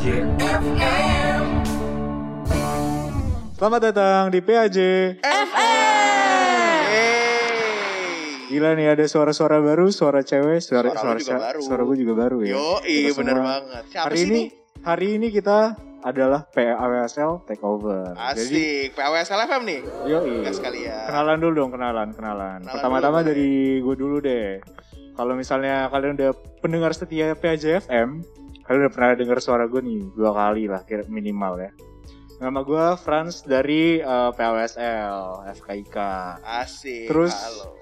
FM. 0.00 0.32
Selamat 3.52 3.80
datang 3.84 4.32
di 4.32 4.40
PAJ. 4.40 4.78
Hey. 5.20 5.44
Gila 8.48 8.72
nih 8.72 8.96
ada 8.96 9.04
suara-suara 9.04 9.60
baru, 9.60 9.92
suara 9.92 10.24
cewek, 10.24 10.64
suara 10.64 10.96
Suara 10.96 11.12
lu 11.12 11.20
juga 11.20 11.28
suara, 11.28 11.40
baru. 11.52 11.60
suara 11.60 11.82
gue 11.84 11.96
juga 12.00 12.14
baru 12.16 12.38
ya. 12.40 12.56
Yo, 12.56 12.80
Kita 12.80 12.88
iya 12.88 13.10
bener 13.12 13.36
semua. 13.36 13.44
banget. 13.52 13.82
Siapa 13.92 14.04
Hari 14.08 14.16
sih 14.16 14.24
ini 14.24 14.32
nih? 14.32 14.46
hari 14.80 15.20
ini 15.20 15.26
kita 15.28 15.58
adalah 16.00 16.40
PAWSL 16.48 17.32
Takeover. 17.44 18.16
Jadi, 18.32 18.40
Asik, 18.88 18.96
PWSL 18.96 19.40
FM 19.44 19.62
nih. 19.68 19.80
yo 20.08 20.18
sekalian. 20.48 21.12
Kenalan 21.12 21.36
dulu 21.38 21.52
dong, 21.54 21.76
kenalan, 21.76 22.08
kenalan. 22.16 22.64
Kenalan 22.64 22.72
Pertama-tama 22.72 23.20
dari 23.20 23.50
gue 23.78 23.94
dulu 23.94 24.16
deh. 24.18 24.64
Kalau 25.12 25.36
misalnya 25.36 25.92
kalian 25.92 26.16
udah 26.16 26.32
pendengar 26.64 26.96
setia 26.96 27.36
PAJ 27.36 27.84
FM, 27.84 28.24
kalian 28.70 28.86
udah 28.86 28.94
pernah 28.94 29.18
dengar 29.18 29.38
suara 29.42 29.66
gue 29.66 29.82
nih 29.82 29.98
dua 30.14 30.30
kali 30.30 30.70
lah, 30.70 30.86
kira 30.86 31.02
minimal 31.10 31.58
ya. 31.58 31.74
Nama 32.38 32.62
gue 32.62 32.86
Franz 33.02 33.42
dari 33.42 33.98
eh, 33.98 34.30
PAWSL 34.30 35.42
FKIK. 35.58 35.96
Asik. 36.46 37.10
Terus- 37.10 37.34
halo. 37.34 37.74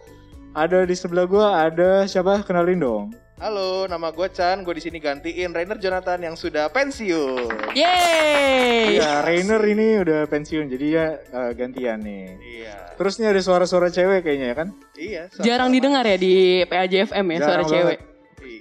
Ada 0.56 0.88
di 0.88 0.96
sebelah 0.96 1.29
gue 1.29 1.45
ada 1.45 2.09
siapa? 2.09 2.41
Kenalin 2.41 2.80
dong. 2.80 3.05
Halo, 3.37 3.84
nama 3.84 4.09
gue 4.09 4.32
Chan. 4.32 4.65
Gue 4.65 4.80
di 4.80 4.82
sini 4.82 4.96
gantiin 4.96 5.52
Rainer 5.52 5.77
Jonathan 5.77 6.24
yang 6.24 6.41
sudah 6.41 6.73
pensiun. 6.73 7.77
Yeay. 7.77 8.96
Iya, 8.96 9.20
Rainer 9.29 9.60
ini 9.68 10.01
udah 10.01 10.24
pensiun, 10.24 10.73
jadi 10.73 10.87
ya 10.88 11.07
eh, 11.20 11.51
gantian 11.52 12.01
nih. 12.01 12.32
Iya. 12.65 12.96
Terus 12.96 13.20
nih 13.20 13.29
ada 13.37 13.41
suara-suara 13.45 13.93
cewek 13.93 14.24
kayaknya 14.24 14.46
ya 14.51 14.57
kan? 14.57 14.68
Iya. 14.96 15.23
Jarang 15.45 15.68
didengar 15.68 16.09
ya 16.09 16.16
di 16.16 16.65
PAJFM 16.65 17.27
ya 17.29 17.38
suara 17.45 17.62
Jarang 17.62 17.68
cewek. 17.68 17.99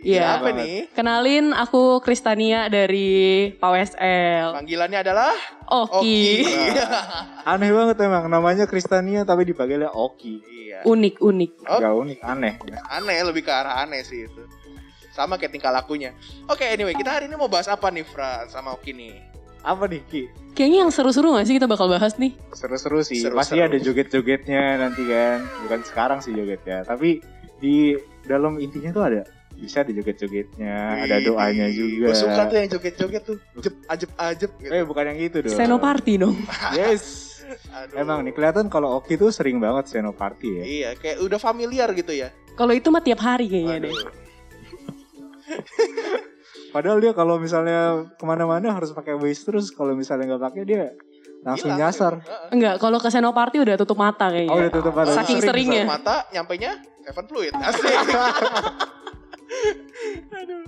Iya. 0.02 0.38
Apa 0.38 0.52
Banget. 0.52 0.58
nih? 0.62 0.78
Kenalin 0.92 1.46
aku 1.52 2.00
Kristania 2.00 2.68
dari 2.68 3.50
PWSL. 3.56 4.58
Panggilannya 4.58 5.00
adalah 5.02 5.34
Oki. 5.68 6.46
Aneh 7.52 7.72
banget 7.72 7.98
emang, 8.02 8.26
namanya 8.28 8.66
Kristania 8.66 9.24
tapi 9.24 9.48
dipanggilnya 9.48 9.90
Oki. 9.90 10.42
Iya. 10.44 10.80
Unik 10.84 11.16
unik. 11.20 11.52
Oh. 11.66 11.80
Gak 11.80 11.94
unik, 11.96 12.20
aneh. 12.22 12.54
Aneh, 12.88 13.18
lebih 13.24 13.42
ke 13.42 13.52
arah 13.52 13.82
aneh 13.82 14.04
sih 14.04 14.26
itu. 14.26 14.44
Sama 15.12 15.36
kayak 15.36 15.50
tingkah 15.52 15.74
lakunya. 15.74 16.14
Oke, 16.46 16.62
anyway, 16.64 16.94
kita 16.94 17.10
hari 17.10 17.26
ini 17.26 17.34
mau 17.34 17.50
bahas 17.50 17.66
apa 17.66 17.90
nih, 17.90 18.06
Fran, 18.06 18.46
sama 18.48 18.78
Oki 18.78 18.94
nih? 18.94 19.18
Apa 19.66 19.90
nih 19.90 20.06
Ki? 20.06 20.24
Kayaknya 20.54 20.78
yang 20.86 20.92
seru-seru 20.94 21.34
gak 21.34 21.50
sih 21.50 21.58
kita 21.58 21.66
bakal 21.66 21.90
bahas 21.90 22.18
nih? 22.18 22.38
Seru-seru 22.54 23.02
sih, 23.02 23.26
Seru-seru. 23.26 23.38
pasti 23.38 23.58
ada 23.58 23.78
joget-jogetnya 23.78 24.78
nanti 24.78 25.02
kan. 25.06 25.42
Bukan 25.66 25.80
sekarang 25.84 26.20
sih 26.22 26.34
jogetnya, 26.34 26.86
tapi 26.86 27.22
di 27.58 27.98
dalam 28.30 28.62
intinya 28.62 28.94
tuh 28.94 29.04
ada 29.04 29.22
bisa 29.58 29.82
ada 29.82 29.92
joget-jogetnya, 29.92 30.78
ada 31.04 31.18
doanya 31.20 31.68
juga. 31.74 32.14
Gue 32.14 32.18
suka 32.18 32.42
tuh 32.46 32.56
yang 32.62 32.70
joget-joget 32.70 33.24
tuh. 33.26 33.38
Jep, 33.58 33.76
ajep, 33.90 34.10
ajep 34.14 34.52
gitu. 34.62 34.72
Eh 34.72 34.84
bukan 34.86 35.04
yang 35.10 35.20
itu 35.20 35.38
dong. 35.42 35.58
Senoparty 35.58 36.14
dong. 36.22 36.38
Yes. 36.78 37.26
Aduh. 37.48 37.96
Emang 38.04 38.28
nih 38.28 38.36
kelihatan 38.36 38.68
kalau 38.68 39.00
Oki 39.00 39.16
tuh 39.16 39.32
sering 39.32 39.58
banget 39.64 39.88
senoparty 39.88 40.50
ya. 40.52 40.64
Iya, 40.68 40.90
kayak 41.00 41.24
udah 41.24 41.40
familiar 41.40 41.88
gitu 41.96 42.12
ya. 42.12 42.28
Kalau 42.60 42.76
itu 42.76 42.92
mah 42.92 43.00
tiap 43.00 43.24
hari 43.24 43.48
kayaknya 43.48 43.88
deh. 43.88 43.96
Aduh. 43.96 44.12
Padahal 46.76 47.00
dia 47.00 47.16
kalau 47.16 47.40
misalnya 47.40 48.12
ke 48.20 48.26
mana-mana 48.28 48.76
harus 48.76 48.92
pakai 48.92 49.16
waist 49.16 49.48
terus, 49.48 49.72
kalau 49.72 49.96
misalnya 49.96 50.36
nggak 50.36 50.44
pakai 50.44 50.64
dia 50.68 50.92
langsung 51.48 51.72
Hilang. 51.72 51.88
nyasar. 51.88 52.14
Heeh. 52.20 52.50
Enggak, 52.52 52.76
kalau 52.84 53.00
ke 53.00 53.08
Senoparty 53.08 53.58
udah 53.64 53.76
tutup 53.80 53.96
mata 53.96 54.28
kayaknya. 54.28 54.52
Oh 54.52 54.60
udah 54.60 54.72
tutup 54.76 54.92
mata. 54.92 55.16
Saking 55.16 55.40
Sering 55.40 55.72
seringnya. 55.72 55.84
Mata 55.88 56.28
nyampainya 56.36 56.72
Evan 57.08 57.26
Fluid. 57.32 57.54
Asik. 57.56 57.88
Aduh. 60.34 60.64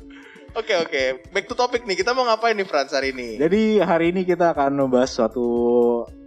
Oke 0.57 0.73
oke, 0.73 1.01
back 1.29 1.45
to 1.45 1.53
topic 1.53 1.85
nih. 1.85 1.93
Kita 1.93 2.17
mau 2.17 2.25
ngapain 2.25 2.57
nih 2.57 2.65
Frans 2.65 2.89
hari 2.89 3.13
ini? 3.13 3.37
Jadi 3.37 3.77
hari 3.77 4.09
ini 4.09 4.25
kita 4.25 4.57
akan 4.57 4.81
membahas 4.81 5.13
suatu 5.13 5.45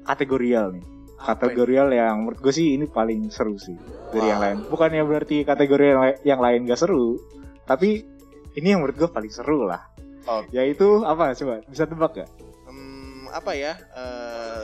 kategorial 0.06 0.78
nih. 0.78 0.84
Apa 1.22 1.46
Kategorial 1.46 1.86
yang 1.94 2.26
menurut 2.26 2.42
gue 2.42 2.50
sih 2.50 2.74
ini 2.74 2.90
paling 2.90 3.30
seru 3.30 3.54
sih 3.54 3.78
dari 4.10 4.26
Wow. 4.26 4.30
yang 4.34 4.40
lain. 4.42 4.56
Bukannya 4.66 5.02
berarti 5.06 5.46
kategori 5.46 5.84
yang, 5.86 6.02
yang 6.26 6.40
lain 6.42 6.66
gak 6.66 6.82
seru, 6.82 7.14
tapi 7.62 8.02
ini 8.58 8.74
yang 8.74 8.82
menurut 8.82 8.98
gue 8.98 9.06
paling 9.06 9.30
seru 9.30 9.62
lah. 9.62 9.86
Oh. 10.26 10.42
Yaitu 10.50 11.06
apa? 11.06 11.30
Coba 11.34 11.62
bisa 11.66 11.86
tebak 11.86 12.18
gak? 12.18 12.30
Hmm, 12.66 13.30
apa 13.30 13.54
ya? 13.54 13.78
Eh, 13.78 14.62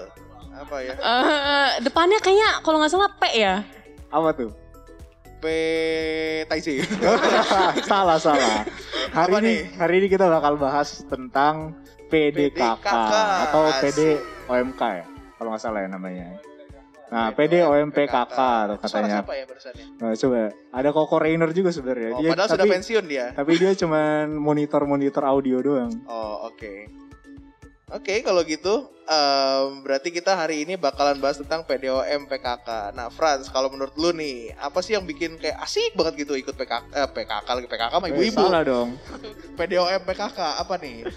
apa 0.51 0.77
ya? 0.83 0.95
Eh, 0.99 1.71
depannya 1.87 2.19
kayaknya 2.19 2.59
kalau 2.67 2.83
nggak 2.83 2.91
salah 2.91 3.11
P 3.15 3.23
ya. 3.39 3.63
Apa 4.11 4.35
tuh? 4.35 4.51
P 5.39 5.45
Taisi. 6.45 6.83
salah 7.91 8.19
salah. 8.19 8.67
Hari 9.09 9.33
Apa 9.33 9.39
ini 9.41 9.49
nih? 9.49 9.59
hari 9.79 9.95
ini 10.03 10.07
kita 10.07 10.27
bakal 10.27 10.59
bahas 10.59 11.03
tentang 11.07 11.79
PDKK, 12.09 12.85
PDKK, 12.85 12.95
atau. 13.49 13.63
PD 13.79 14.01
OMK 14.47 14.81
ya, 14.81 15.05
kalau 15.37 15.49
nggak 15.53 15.63
salah 15.63 15.81
ya 15.85 15.89
namanya. 15.89 16.27
Nah, 17.09 17.33
PD 17.33 17.65
OMPKK 17.65 18.37
tuh 18.69 18.77
katanya. 18.85 19.25
siapa 19.25 19.33
ya 19.33 19.45
barusannya? 19.49 19.85
Nah, 19.97 20.13
coba 20.13 20.41
ada 20.53 20.89
Koko 20.93 21.17
Rainer 21.17 21.51
juga 21.57 21.73
sebenarnya. 21.73 22.13
Oh, 22.13 22.21
Dia 22.21 22.31
padahal 22.37 22.49
tapi, 22.49 22.57
sudah 22.61 22.67
pensiun 22.69 23.05
dia. 23.09 23.27
tapi 23.33 23.53
dia 23.57 23.73
cuman 23.73 24.25
monitor-monitor 24.37 25.25
audio 25.25 25.57
doang. 25.65 25.93
Oh, 26.05 26.53
oke. 26.53 27.08
Oke, 27.89 28.21
kalau 28.21 28.45
gitu 28.45 28.85
em, 29.03 29.81
berarti 29.81 30.13
kita 30.13 30.37
hari 30.37 30.61
ini 30.61 30.77
bakalan 30.77 31.17
bahas 31.17 31.41
tentang 31.41 31.65
PDOM 31.65 32.29
PKK. 32.29 32.93
Nah, 32.93 33.09
Franz, 33.09 33.49
kalau 33.49 33.73
menurut 33.73 33.97
lu 33.97 34.13
nih, 34.13 34.53
apa 34.55 34.85
sih 34.85 34.93
yang 34.93 35.03
bikin 35.03 35.41
kayak 35.41 35.57
asik 35.59 35.97
banget 35.97 36.21
gitu 36.23 36.37
ikut 36.37 36.53
PKK 36.53 36.85
eh, 36.93 37.09
PKK 37.09 37.49
lagi 37.49 37.65
PKK 37.67 37.89
sama 37.91 38.07
Eh, 38.07 38.13
ibu-ibu. 38.13 38.37
salah 38.39 38.61
dong. 38.61 38.89
PDOM 39.57 40.01
PKK 40.05 40.39
apa 40.61 40.75
nih? 40.77 41.09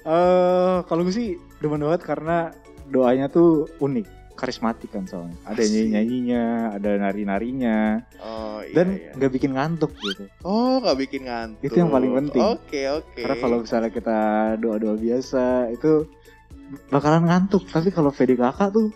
Eh, 0.00 0.76
kalau 0.82 1.04
gue 1.04 1.12
sih 1.12 1.28
demen 1.60 1.84
banget 1.84 2.00
karena 2.00 2.56
doanya 2.88 3.28
tuh 3.28 3.68
unik, 3.76 4.08
karismatik 4.40 4.88
kan 4.88 5.04
soalnya. 5.04 5.36
Ada 5.44 5.60
nyanyi-nyanyinya, 5.60 6.44
ada 6.80 6.90
nari-narinya, 6.96 7.78
Oh, 8.24 8.64
iya 8.64 8.72
dan 8.72 8.86
iya. 8.96 9.12
nggak 9.20 9.32
bikin 9.36 9.52
ngantuk 9.52 9.92
gitu. 10.00 10.24
Oh, 10.40 10.80
nggak 10.80 10.96
bikin 10.96 11.28
ngantuk. 11.28 11.68
Itu 11.68 11.76
yang 11.76 11.92
paling 11.92 12.12
penting. 12.16 12.40
Oke, 12.40 12.80
oke. 12.88 13.20
Karena 13.20 13.36
kalau 13.36 13.56
misalnya 13.60 13.90
kita 13.92 14.18
doa-doa 14.56 14.96
biasa 14.96 15.68
itu 15.68 16.08
bakalan 16.88 17.28
ngantuk. 17.28 17.68
Tapi 17.68 17.92
kalau 17.92 18.08
PDKK 18.08 18.72
tuh 18.72 18.88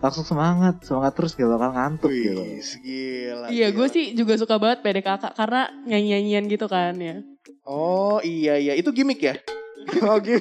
langsung 0.00 0.24
semangat, 0.24 0.80
semangat 0.80 1.12
terus 1.12 1.36
gak 1.36 1.44
bakal 1.46 1.70
ngantuk 1.76 2.08
gitu. 2.08 2.40
Wih, 2.40 2.64
gila. 2.80 3.46
Iya, 3.52 3.68
gue 3.70 3.86
sih 3.92 4.04
juga 4.16 4.34
suka 4.40 4.56
banget 4.56 4.80
PDKK 4.80 5.36
karena 5.36 5.68
nyanyi-nyanyian 5.84 6.44
gitu 6.48 6.66
kan 6.66 6.96
ya. 6.96 7.20
Oh, 7.68 8.18
iya 8.24 8.56
iya, 8.56 8.72
itu 8.74 8.88
gimmick 8.96 9.20
ya? 9.20 9.36
Oke. 10.16 10.40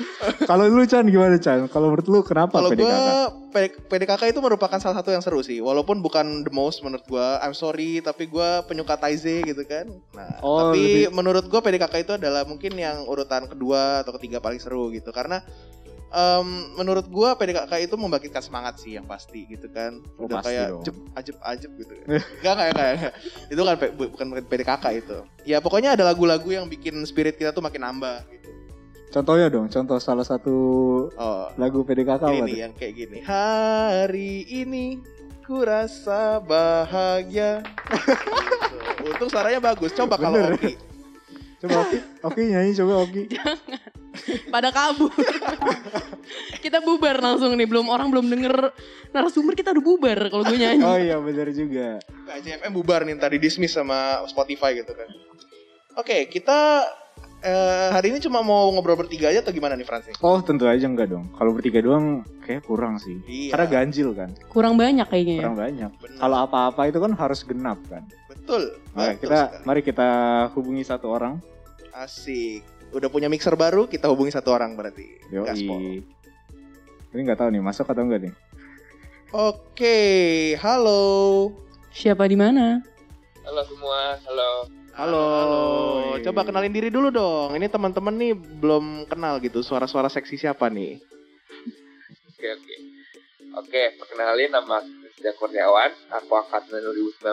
Kalau 0.50 0.64
lu 0.66 0.84
Chan 0.84 1.04
gimana 1.04 1.36
Chan? 1.36 1.68
Kalau 1.68 1.92
menurut 1.92 2.06
lu 2.06 2.20
kenapa 2.22 2.56
Kalau 2.56 2.70
gue 2.70 2.80
PDKK? 2.80 3.10
PDKK 3.86 4.22
itu 4.32 4.40
merupakan 4.40 4.78
salah 4.78 4.96
satu 4.96 5.12
yang 5.12 5.20
seru 5.20 5.40
sih. 5.40 5.60
Walaupun 5.60 6.00
bukan 6.00 6.42
the 6.42 6.50
most 6.50 6.80
menurut 6.80 7.04
gue. 7.04 7.26
I'm 7.38 7.52
sorry, 7.52 8.00
tapi 8.00 8.26
gue 8.26 8.48
penyuka 8.64 8.96
Taize 8.96 9.44
gitu 9.44 9.62
kan. 9.62 9.92
Nah, 10.12 10.40
Oh, 10.40 10.70
tapi 10.70 10.80
lebih- 11.06 11.12
menurut 11.12 11.44
gue 11.44 11.60
PDKK 11.60 11.94
itu 12.00 12.12
adalah 12.14 12.42
mungkin 12.42 12.72
yang 12.72 13.04
urutan 13.04 13.44
kedua 13.44 14.00
atau 14.00 14.16
ketiga 14.16 14.38
paling 14.38 14.56
seru 14.56 14.88
gitu. 14.88 15.12
Karena 15.12 15.44
em, 16.08 16.48
menurut 16.74 17.04
gue 17.06 17.28
PDKK 17.34 17.72
itu 17.82 17.94
membangkitkan 17.96 18.40
semangat 18.40 18.76
sih 18.78 18.96
yang 18.96 19.04
pasti 19.04 19.44
gitu 19.44 19.68
kan. 19.68 20.00
Oh, 20.16 20.24
Udah 20.24 20.40
kayak 20.40 20.68
dong. 20.70 20.82
jep, 20.84 20.96
ajep 21.14 21.36
ajep 21.38 21.70
gitu. 21.76 21.92
Enggak 22.08 22.52
enggak 22.52 22.68
enggak. 22.68 22.88
enggak. 22.94 23.14
Itu 23.48 23.60
kan 23.60 23.76
bukan 23.92 24.26
PDKK 24.44 24.84
itu. 24.96 25.18
Ya 25.44 25.60
pokoknya 25.60 25.92
ada 25.92 26.04
lagu-lagu 26.04 26.48
yang 26.48 26.64
bikin 26.66 27.00
spirit 27.04 27.36
kita 27.36 27.52
tuh 27.52 27.60
makin 27.60 27.84
nambah 27.84 28.24
gitu. 28.28 28.48
Contohnya 29.12 29.52
dong, 29.52 29.68
contoh 29.68 30.00
salah 30.00 30.24
satu 30.24 30.56
Oh, 31.12 31.44
lagu 31.60 31.84
PDKK 31.84 32.24
ini 32.24 32.32
apa 32.32 32.32
nih 32.42 32.48
tuh? 32.48 32.60
yang 32.64 32.72
kayak 32.72 32.94
gini. 32.96 33.18
Hari 33.20 34.32
ini 34.48 34.84
ku 35.44 35.60
rasa 35.60 36.40
bahagia. 36.40 37.60
Untung 39.04 39.28
suaranya 39.28 39.60
bagus. 39.60 39.92
Coba 39.92 40.16
kalau 40.16 40.40
Bener. 40.40 40.56
Oki. 40.56 40.72
Coba 41.60 41.76
Oki, 41.84 41.98
Oki 42.24 42.42
nyanyi 42.48 42.72
coba 42.72 42.92
Oki. 43.04 43.22
Pada 44.48 44.72
kabur. 44.72 45.12
kita 46.58 46.80
bubar 46.80 47.20
langsung 47.20 47.52
nih, 47.52 47.68
belum 47.68 47.86
orang 47.86 48.08
belum 48.08 48.26
denger 48.28 48.72
narasumber 49.10 49.52
kita 49.52 49.76
udah 49.76 49.84
bubar 49.84 50.18
kalau 50.26 50.42
gue 50.42 50.56
nyanyi. 50.56 50.80
Oh 50.80 50.96
iya 50.96 51.20
benar 51.20 51.52
juga. 51.52 52.00
KJFM 52.24 52.72
bubar 52.72 53.04
nih 53.04 53.20
tadi 53.20 53.36
dismiss 53.36 53.76
sama 53.76 54.24
Spotify 54.24 54.72
gitu 54.72 54.90
kan. 54.90 55.08
Oke, 55.94 56.24
kita 56.26 56.88
eh, 57.42 57.88
hari 57.90 58.14
ini 58.14 58.18
cuma 58.18 58.40
mau 58.40 58.70
ngobrol 58.70 58.96
bertiga 58.96 59.28
aja 59.28 59.42
atau 59.42 59.50
gimana 59.50 59.74
nih 59.74 59.84
Francis? 59.84 60.14
Oh 60.22 60.38
tentu 60.38 60.64
aja 60.64 60.86
enggak 60.86 61.10
dong. 61.10 61.26
Kalau 61.34 61.50
bertiga 61.52 61.82
doang 61.82 62.22
kayak 62.42 62.62
kurang 62.62 62.96
sih. 62.96 63.18
Iya. 63.26 63.50
Karena 63.54 63.66
ganjil 63.68 64.08
kan, 64.14 64.30
Kurang 64.48 64.74
banyak 64.78 65.06
kayaknya 65.06 65.34
ya. 65.34 65.40
kurang 65.42 65.58
banyak. 65.58 65.90
Bener. 65.98 66.18
Kalau 66.18 66.36
apa-apa 66.40 66.82
itu 66.86 66.98
kan 67.02 67.12
harus 67.12 67.40
genap 67.42 67.78
kan. 67.86 68.02
Betul. 68.30 68.62
Nah, 68.94 69.12
betul 69.12 69.20
kita 69.26 69.38
sekali. 69.50 69.64
mari 69.66 69.80
kita 69.82 70.08
hubungi 70.54 70.82
satu 70.82 71.06
orang. 71.10 71.34
Asik. 71.92 72.62
Udah 72.92 73.08
punya 73.08 73.28
mixer 73.28 73.56
baru, 73.56 73.88
kita 73.88 74.08
hubungi 74.08 74.32
satu 74.32 74.52
orang 74.52 74.76
berarti. 74.76 75.06
Gaspol. 75.32 75.80
Yoi. 75.80 75.98
Ini 77.12 77.20
nggak 77.24 77.40
tahu 77.40 77.48
nih 77.52 77.60
masuk 77.60 77.84
atau 77.84 78.02
enggak 78.04 78.28
nih. 78.28 78.34
Oke, 79.32 79.96
halo. 80.60 81.48
Siapa 81.88 82.28
di 82.28 82.36
mana? 82.36 82.80
Halo 83.42 83.62
semua, 83.64 84.20
halo. 84.28 84.68
Halo, 84.92 85.24
Halo. 85.24 86.20
coba 86.20 86.44
kenalin 86.44 86.68
diri 86.68 86.92
dulu 86.92 87.08
dong. 87.08 87.56
Ini 87.56 87.66
teman-teman 87.66 88.12
nih 88.12 88.32
belum 88.34 89.08
kenal 89.08 89.40
gitu 89.40 89.64
suara-suara 89.64 90.06
seksi 90.06 90.36
siapa 90.38 90.68
nih? 90.68 91.00
Oke 92.28 92.48
oke. 92.50 92.74
Oke, 93.54 93.82
perkenalin 93.96 94.52
nama 94.52 94.80
Christian 94.80 95.32
Kurniawan. 95.34 95.90
Aku 96.12 96.32
angkatan 96.34 96.76
2019 96.76 97.24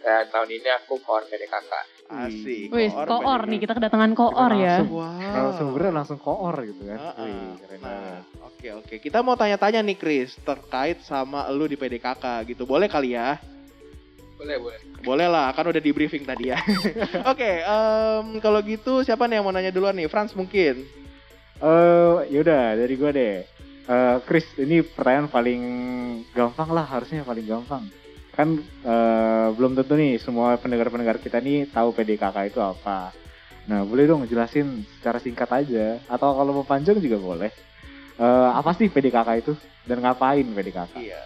dan 0.00 0.24
tahun 0.28 0.48
ini 0.50 0.68
aku 0.74 1.00
kawan 1.00 1.24
PDKK. 1.26 1.72
Asik. 2.06 2.68
Wih, 2.68 2.88
koor 2.88 3.08
koor 3.08 3.42
nih, 3.44 3.58
kita 3.58 3.72
kedatangan 3.72 4.12
koor 4.12 4.52
ya. 4.54 4.80
langsung. 4.80 4.88
Wow. 4.94 5.32
Langsung 5.34 5.68
bener 5.72 5.92
langsung 5.92 6.18
koor 6.18 6.56
gitu 6.62 6.80
kan. 6.84 6.98
Heeh. 6.98 7.24
Wih, 7.24 7.52
keren 7.60 7.78
Nah, 7.78 7.88
banget. 7.90 8.24
oke 8.42 8.68
oke. 8.80 8.94
Kita 9.00 9.20
mau 9.20 9.36
tanya-tanya 9.36 9.80
nih 9.80 9.96
Chris 9.96 10.36
terkait 10.38 11.00
sama 11.02 11.44
lu 11.48 11.64
di 11.64 11.76
PDKK 11.76 12.24
gitu. 12.46 12.64
Boleh 12.64 12.88
kali 12.88 13.12
ya? 13.12 13.36
Boleh 14.34 14.56
boleh. 14.58 14.80
Boleh 15.04 15.28
lah, 15.30 15.52
kan 15.54 15.68
udah 15.68 15.78
di 15.78 15.92
briefing 15.94 16.26
tadi 16.26 16.50
ya. 16.50 16.58
oke, 17.32 17.50
em, 17.62 18.26
kalau 18.42 18.58
gitu 18.64 19.04
siapa 19.06 19.28
nih 19.30 19.38
yang 19.38 19.44
mau 19.46 19.54
nanya 19.54 19.70
duluan 19.70 19.94
nih? 19.94 20.10
Franz 20.10 20.34
mungkin. 20.34 20.84
Eh, 21.62 22.16
yaudah 22.34 22.74
dari 22.74 22.94
gue 22.98 23.10
deh. 23.14 23.36
Eh, 23.84 24.16
Chris, 24.26 24.48
ini 24.58 24.80
pertanyaan 24.82 25.28
paling 25.30 25.62
gampang 26.34 26.72
lah, 26.72 26.88
harusnya 26.88 27.22
paling 27.22 27.46
gampang. 27.46 27.84
Kan 28.34 28.58
eh, 28.82 29.48
belum 29.54 29.78
tentu 29.78 29.94
nih 29.94 30.18
semua 30.18 30.58
pendengar-pendengar 30.58 31.22
kita 31.22 31.38
nih 31.38 31.70
tahu 31.70 31.94
PDKK 31.94 32.36
itu 32.50 32.58
apa. 32.58 33.14
Nah, 33.64 33.80
boleh 33.86 34.04
dong 34.04 34.26
jelasin 34.28 34.84
secara 34.98 35.16
singkat 35.22 35.48
aja, 35.48 35.96
atau 36.10 36.36
kalau 36.36 36.52
mau 36.52 36.66
panjang 36.66 37.00
juga 37.00 37.16
boleh. 37.16 37.52
Eh, 38.14 38.50
apa 38.50 38.70
sih 38.74 38.90
PDKK 38.90 39.28
itu 39.40 39.52
dan 39.86 40.02
ngapain 40.02 40.44
PDKK? 40.44 40.94
Iya. 40.98 41.20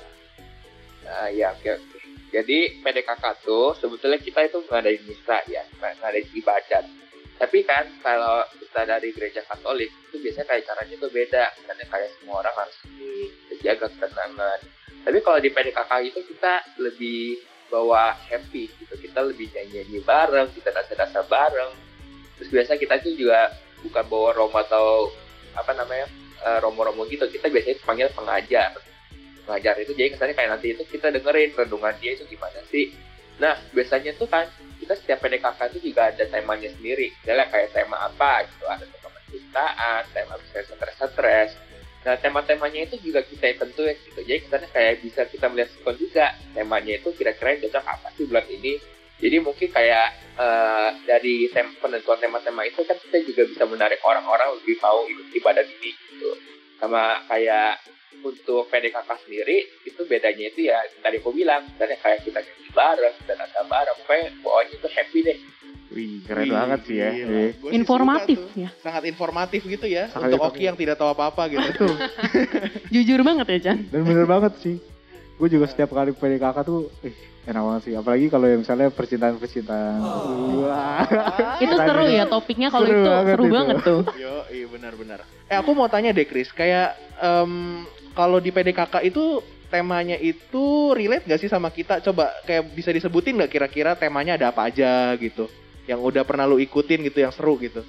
Nah 1.09 1.29
ya 1.33 1.57
oke 1.57 1.69
oke. 1.73 1.98
Jadi 2.39 2.79
PDKK 2.87 3.25
tuh 3.43 3.75
sebetulnya 3.75 4.23
kita 4.23 4.47
itu 4.47 4.63
ngadain 4.71 5.03
misa 5.03 5.43
ya, 5.51 5.67
ngadain 5.75 6.23
ibadat. 6.39 6.87
Tapi 7.35 7.67
kan 7.67 7.83
kalau 7.99 8.47
kita 8.55 8.87
dari 8.87 9.11
gereja 9.11 9.43
Katolik 9.43 9.91
itu 9.91 10.23
biasanya 10.23 10.47
kayak 10.47 10.63
caranya 10.71 10.95
tuh 11.03 11.11
beda. 11.11 11.45
Karena 11.67 11.85
kayak 11.91 12.11
semua 12.19 12.47
orang 12.47 12.55
harus 12.55 12.77
dijaga 13.51 13.91
ketenangan. 13.91 14.59
Tapi 15.03 15.19
kalau 15.23 15.39
di 15.43 15.51
PDKK 15.51 15.93
itu 16.07 16.21
kita 16.31 16.55
lebih 16.79 17.43
bawa 17.75 18.15
happy 18.15 18.71
gitu. 18.71 18.95
Kita 19.03 19.27
lebih 19.27 19.51
nyanyi-nyanyi 19.51 19.99
bareng, 20.07 20.47
kita 20.55 20.71
dasar-dasar 20.71 21.27
bareng. 21.27 21.75
Terus 22.39 22.51
biasa 22.55 22.79
kita 22.79 23.03
tuh 23.03 23.19
juga 23.19 23.51
bukan 23.83 24.05
bawa 24.07 24.31
romo 24.35 24.59
atau 24.63 25.11
apa 25.59 25.75
namanya 25.75 26.07
eh, 26.43 26.59
romo-romo 26.63 27.03
gitu. 27.11 27.27
Kita 27.27 27.51
biasanya 27.51 27.83
panggil 27.83 28.11
pengajar 28.15 28.79
ngajar 29.49 29.75
itu 29.81 29.97
jadi 29.97 30.13
kesannya 30.13 30.37
kayak 30.37 30.51
nanti 30.53 30.77
itu 30.77 30.83
kita 30.85 31.09
dengerin 31.09 31.51
renungan 31.57 31.95
dia 31.99 32.13
itu 32.15 32.25
gimana 32.29 32.61
sih. 32.69 32.93
Nah 33.41 33.57
biasanya 33.73 34.13
tuh 34.21 34.29
kan 34.29 34.45
kita 34.79 34.95
setiap 34.95 35.19
PDKK 35.25 35.59
itu 35.75 35.79
juga 35.91 36.13
ada 36.13 36.25
temanya 36.29 36.69
sendiri. 36.77 37.11
Misalnya 37.25 37.49
kayak 37.49 37.73
tema 37.73 37.97
apa 38.05 38.45
gitu 38.45 38.65
ada 38.69 38.85
tema 38.85 39.09
penciptaan 39.09 40.03
tema 40.13 40.35
misalnya 40.37 40.65
stres-stres. 40.77 41.51
Nah 42.07 42.15
tema-temanya 42.21 42.81
itu 42.87 42.97
juga 43.03 43.25
kita 43.25 43.45
yang 43.49 43.59
tentuin 43.65 43.97
gitu. 44.07 44.21
Jadi 44.23 44.39
kesannya 44.47 44.69
kayak 44.71 44.95
bisa 45.03 45.21
kita 45.27 45.47
melihat 45.51 45.71
sikon 45.75 45.97
juga 45.97 46.27
temanya 46.55 46.93
itu 47.01 47.09
kira-kira 47.17 47.59
cocok 47.65 47.85
apa 47.85 48.09
sih 48.15 48.25
bulan 48.29 48.47
ini. 48.53 48.79
Jadi 49.19 49.37
mungkin 49.43 49.69
kayak 49.75 50.09
eh, 50.39 50.91
dari 51.11 51.51
tem 51.51 51.67
penentuan 51.83 52.23
tema-tema 52.23 52.63
itu 52.63 52.87
kan 52.87 52.95
kita 52.95 53.19
juga 53.27 53.43
bisa 53.51 53.65
menarik 53.67 53.99
orang-orang 54.07 54.55
lebih 54.63 54.79
mau 54.79 55.03
ikut 55.11 55.27
ibadah 55.35 55.65
ini 55.67 55.91
gitu. 55.91 56.31
Sama 56.79 57.27
kayak 57.27 57.83
untuk 58.19 58.67
PDKK 58.67 59.09
sendiri 59.25 59.57
itu 59.85 60.01
bedanya 60.05 60.45
itu 60.51 60.67
ya 60.67 60.79
tadi 61.01 61.23
aku 61.23 61.31
bilang 61.31 61.63
misalnya 61.69 61.97
kayak 62.03 62.27
kita 62.27 62.41
nyanyi 62.43 62.69
bareng 62.75 63.15
kita 63.23 63.33
nada 63.37 63.63
bareng 63.65 63.97
pokoknya 64.03 64.29
pokoknya 64.43 64.73
itu 64.75 64.89
happy 64.91 65.21
deh 65.23 65.39
Wih, 65.89 66.21
keren 66.21 66.45
Wih, 66.45 66.53
banget 66.53 66.81
sih 66.85 66.97
ya. 67.01 67.11
sih 67.17 67.73
Informatif 67.73 68.39
ya. 68.53 68.69
Sangat 68.85 69.09
informatif 69.09 69.65
gitu 69.65 69.89
ya 69.89 70.13
Sangat 70.13 70.37
untuk. 70.37 70.53
Oki 70.53 70.69
yang 70.69 70.77
tidak 70.77 71.01
tahu 71.01 71.17
apa-apa 71.17 71.49
gitu. 71.49 71.65
Betul. 71.65 71.97
Jujur 72.93 73.25
banget 73.25 73.47
ya, 73.57 73.59
Chan. 73.73 73.89
Dan 73.89 74.05
bener 74.05 74.29
banget 74.29 74.53
sih. 74.61 74.77
Gue 75.41 75.49
juga 75.49 75.65
setiap 75.65 75.97
kali 75.97 76.13
PDKK 76.13 76.61
tuh, 76.61 76.93
ih, 77.01 77.17
enak 77.49 77.63
banget 77.65 77.83
sih. 77.89 77.95
Apalagi 77.97 78.29
kalau 78.29 78.47
yang 78.53 78.61
misalnya 78.61 78.93
percintaan-percintaan. 78.93 79.99
Wah. 80.61 81.09
Itu 81.65 81.75
seru 81.81 82.05
ya 82.05 82.25
topiknya 82.29 82.69
kalau 82.69 82.85
itu 82.85 83.01
banget 83.09 83.33
seru 83.33 83.45
itu. 83.49 83.55
banget 83.57 83.77
tuh. 83.81 84.01
Yo, 84.21 84.35
iya 84.53 84.67
benar-benar. 84.69 85.19
Eh 85.49 85.57
aku 85.57 85.73
mau 85.73 85.89
tanya 85.89 86.13
deh 86.13 86.29
Chris, 86.29 86.53
kayak 86.53 87.01
em, 87.17 87.81
kalau 88.19 88.43
di 88.43 88.51
PDKK 88.51 89.07
itu 89.07 89.39
temanya 89.71 90.19
itu 90.19 90.91
relate 90.91 91.31
gak 91.31 91.39
sih 91.39 91.47
sama 91.47 91.71
kita? 91.71 92.03
Coba 92.03 92.35
kayak 92.43 92.75
bisa 92.75 92.91
disebutin 92.91 93.39
nggak 93.39 93.55
kira-kira 93.55 93.95
temanya 93.95 94.35
ada 94.35 94.51
apa 94.51 94.67
aja 94.67 95.15
gitu? 95.23 95.47
Yang 95.87 96.01
udah 96.03 96.23
pernah 96.27 96.43
lu 96.43 96.59
ikutin 96.59 97.07
gitu, 97.07 97.23
yang 97.23 97.31
seru 97.31 97.55
gitu. 97.63 97.87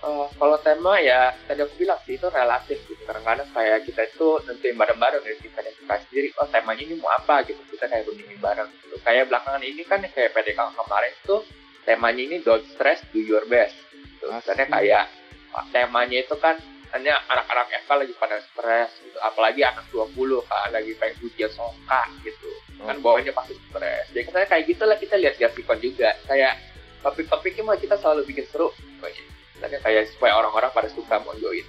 Eh, 0.00 0.26
kalau 0.40 0.56
tema 0.64 0.96
ya 0.98 1.30
tadi 1.44 1.60
aku 1.60 1.76
bilang 1.76 2.00
sih 2.08 2.16
itu 2.16 2.24
relatif 2.32 2.80
gitu 2.88 3.04
kadang-kadang 3.04 3.44
kayak 3.52 3.84
kita 3.84 4.08
itu 4.08 4.40
nentuin 4.48 4.72
bareng-bareng 4.72 5.20
dari 5.20 5.36
kita 5.44 5.60
dan 5.60 5.76
kita 5.76 5.94
sendiri 6.08 6.28
oh 6.40 6.48
temanya 6.48 6.82
ini 6.88 6.96
mau 6.96 7.12
apa 7.12 7.44
gitu 7.44 7.60
kita 7.68 7.84
kayak 7.84 8.08
rundingin 8.08 8.40
bareng 8.40 8.72
gitu 8.80 8.96
kayak 9.04 9.28
belakangan 9.28 9.60
ini 9.60 9.84
kan 9.84 10.00
kayak 10.00 10.32
PDKK 10.32 10.72
kemarin 10.72 11.12
tuh 11.28 11.44
temanya 11.84 12.22
ini 12.32 12.36
don't 12.40 12.64
stress 12.72 13.04
do 13.12 13.20
your 13.20 13.44
best 13.44 13.76
gitu. 13.92 14.24
Misalnya 14.32 14.72
Asik. 14.72 14.72
kayak 14.72 15.04
ah, 15.52 15.64
temanya 15.68 16.16
itu 16.24 16.36
kan 16.40 16.56
hanya 16.90 17.14
anak-anak 17.30 17.66
FK 17.86 17.90
lagi 17.94 18.14
pada 18.18 18.36
stres 18.42 18.90
gitu. 19.02 19.18
Apalagi 19.22 19.62
anak 19.62 19.86
20 19.94 20.14
kan 20.46 20.68
lagi 20.74 20.92
pengen 20.98 21.16
ujian 21.22 21.50
soka 21.54 22.02
gitu. 22.26 22.50
Kan 22.82 22.98
bawahnya 23.04 23.30
pasti 23.30 23.54
stres. 23.56 24.10
Jadi 24.10 24.24
katanya 24.26 24.48
kayak 24.50 24.64
gitu 24.66 24.82
lah 24.86 24.96
kita 24.98 25.14
lihat 25.20 25.34
grafikon 25.38 25.78
juga. 25.78 26.10
Kayak 26.26 26.58
topik-topiknya 27.06 27.62
mah 27.64 27.78
kita 27.78 27.94
selalu 28.00 28.26
bikin 28.26 28.46
seru. 28.50 28.74
Pokoknya 28.74 29.24
Misalnya 29.60 29.78
kayak 29.84 30.08
supaya 30.16 30.32
orang-orang 30.40 30.72
pada 30.72 30.88
suka 30.88 31.20
mau 31.20 31.36
join. 31.36 31.66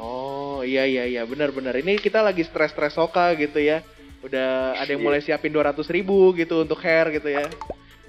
Oh 0.00 0.64
iya 0.64 0.88
iya 0.88 1.04
iya. 1.04 1.22
Benar-benar. 1.28 1.76
Ini 1.76 2.00
kita 2.00 2.24
lagi 2.24 2.40
stres-stres 2.40 2.96
soka 2.96 3.36
gitu 3.36 3.60
ya. 3.60 3.84
Udah 4.24 4.74
ada 4.74 4.88
yang 4.88 5.04
mulai 5.04 5.20
siapin 5.20 5.52
200 5.52 5.76
ribu 5.92 6.32
gitu 6.32 6.64
untuk 6.64 6.80
hair 6.80 7.12
gitu 7.12 7.28
ya. 7.28 7.44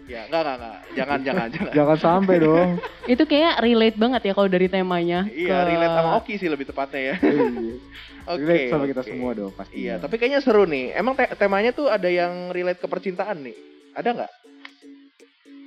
Ya 0.10 0.26
enggak 0.26 0.42
enggak 0.42 0.58
enggak. 0.58 0.80
Jangan 0.98 1.20
jangan 1.22 1.48
jangan. 1.56 1.74
Jangan 1.74 1.98
sampai 1.98 2.36
dong. 2.42 2.70
Itu 3.06 3.24
kayak 3.24 3.62
relate 3.62 3.98
banget 3.98 4.22
ya 4.26 4.34
kalau 4.34 4.50
dari 4.50 4.66
temanya. 4.66 5.30
Iya 5.30 5.56
ke- 5.56 5.68
relate 5.70 5.94
sama 5.94 6.10
Oki 6.18 6.34
sih 6.36 6.50
lebih 6.50 6.66
tepatnya 6.66 7.02
ya. 7.14 7.16
Iya. 7.30 8.36
Oke. 8.36 8.46
Relate 8.46 8.70
sama 8.70 8.86
kita 8.86 9.02
oke. 9.02 9.10
semua 9.10 9.32
dong 9.34 9.54
pasti. 9.54 9.74
Iya, 9.80 9.98
tapi 9.98 10.16
kayaknya 10.18 10.42
seru 10.42 10.66
nih. 10.66 10.94
Emang 10.94 11.14
te- 11.14 11.34
temanya 11.34 11.72
tuh 11.72 11.90
ada 11.90 12.06
yang 12.06 12.50
relate 12.50 12.78
ke 12.78 12.86
percintaan 12.86 13.42
nih? 13.42 13.58
Ada 13.94 14.10
nggak? 14.12 14.32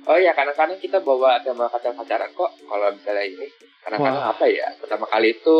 oh 0.03 0.19
ya 0.19 0.35
kadang-kadang 0.35 0.83
kita 0.83 0.99
bawa 0.99 1.39
tema 1.39 1.71
pacar-pacaran 1.71 2.27
kok 2.35 2.51
kalau 2.59 2.91
misalnya 2.91 3.23
ini 3.23 3.47
kadang-kadang 3.79 4.35
apa 4.35 4.45
ya 4.51 4.67
pertama 4.75 5.07
kali 5.07 5.31
itu 5.31 5.57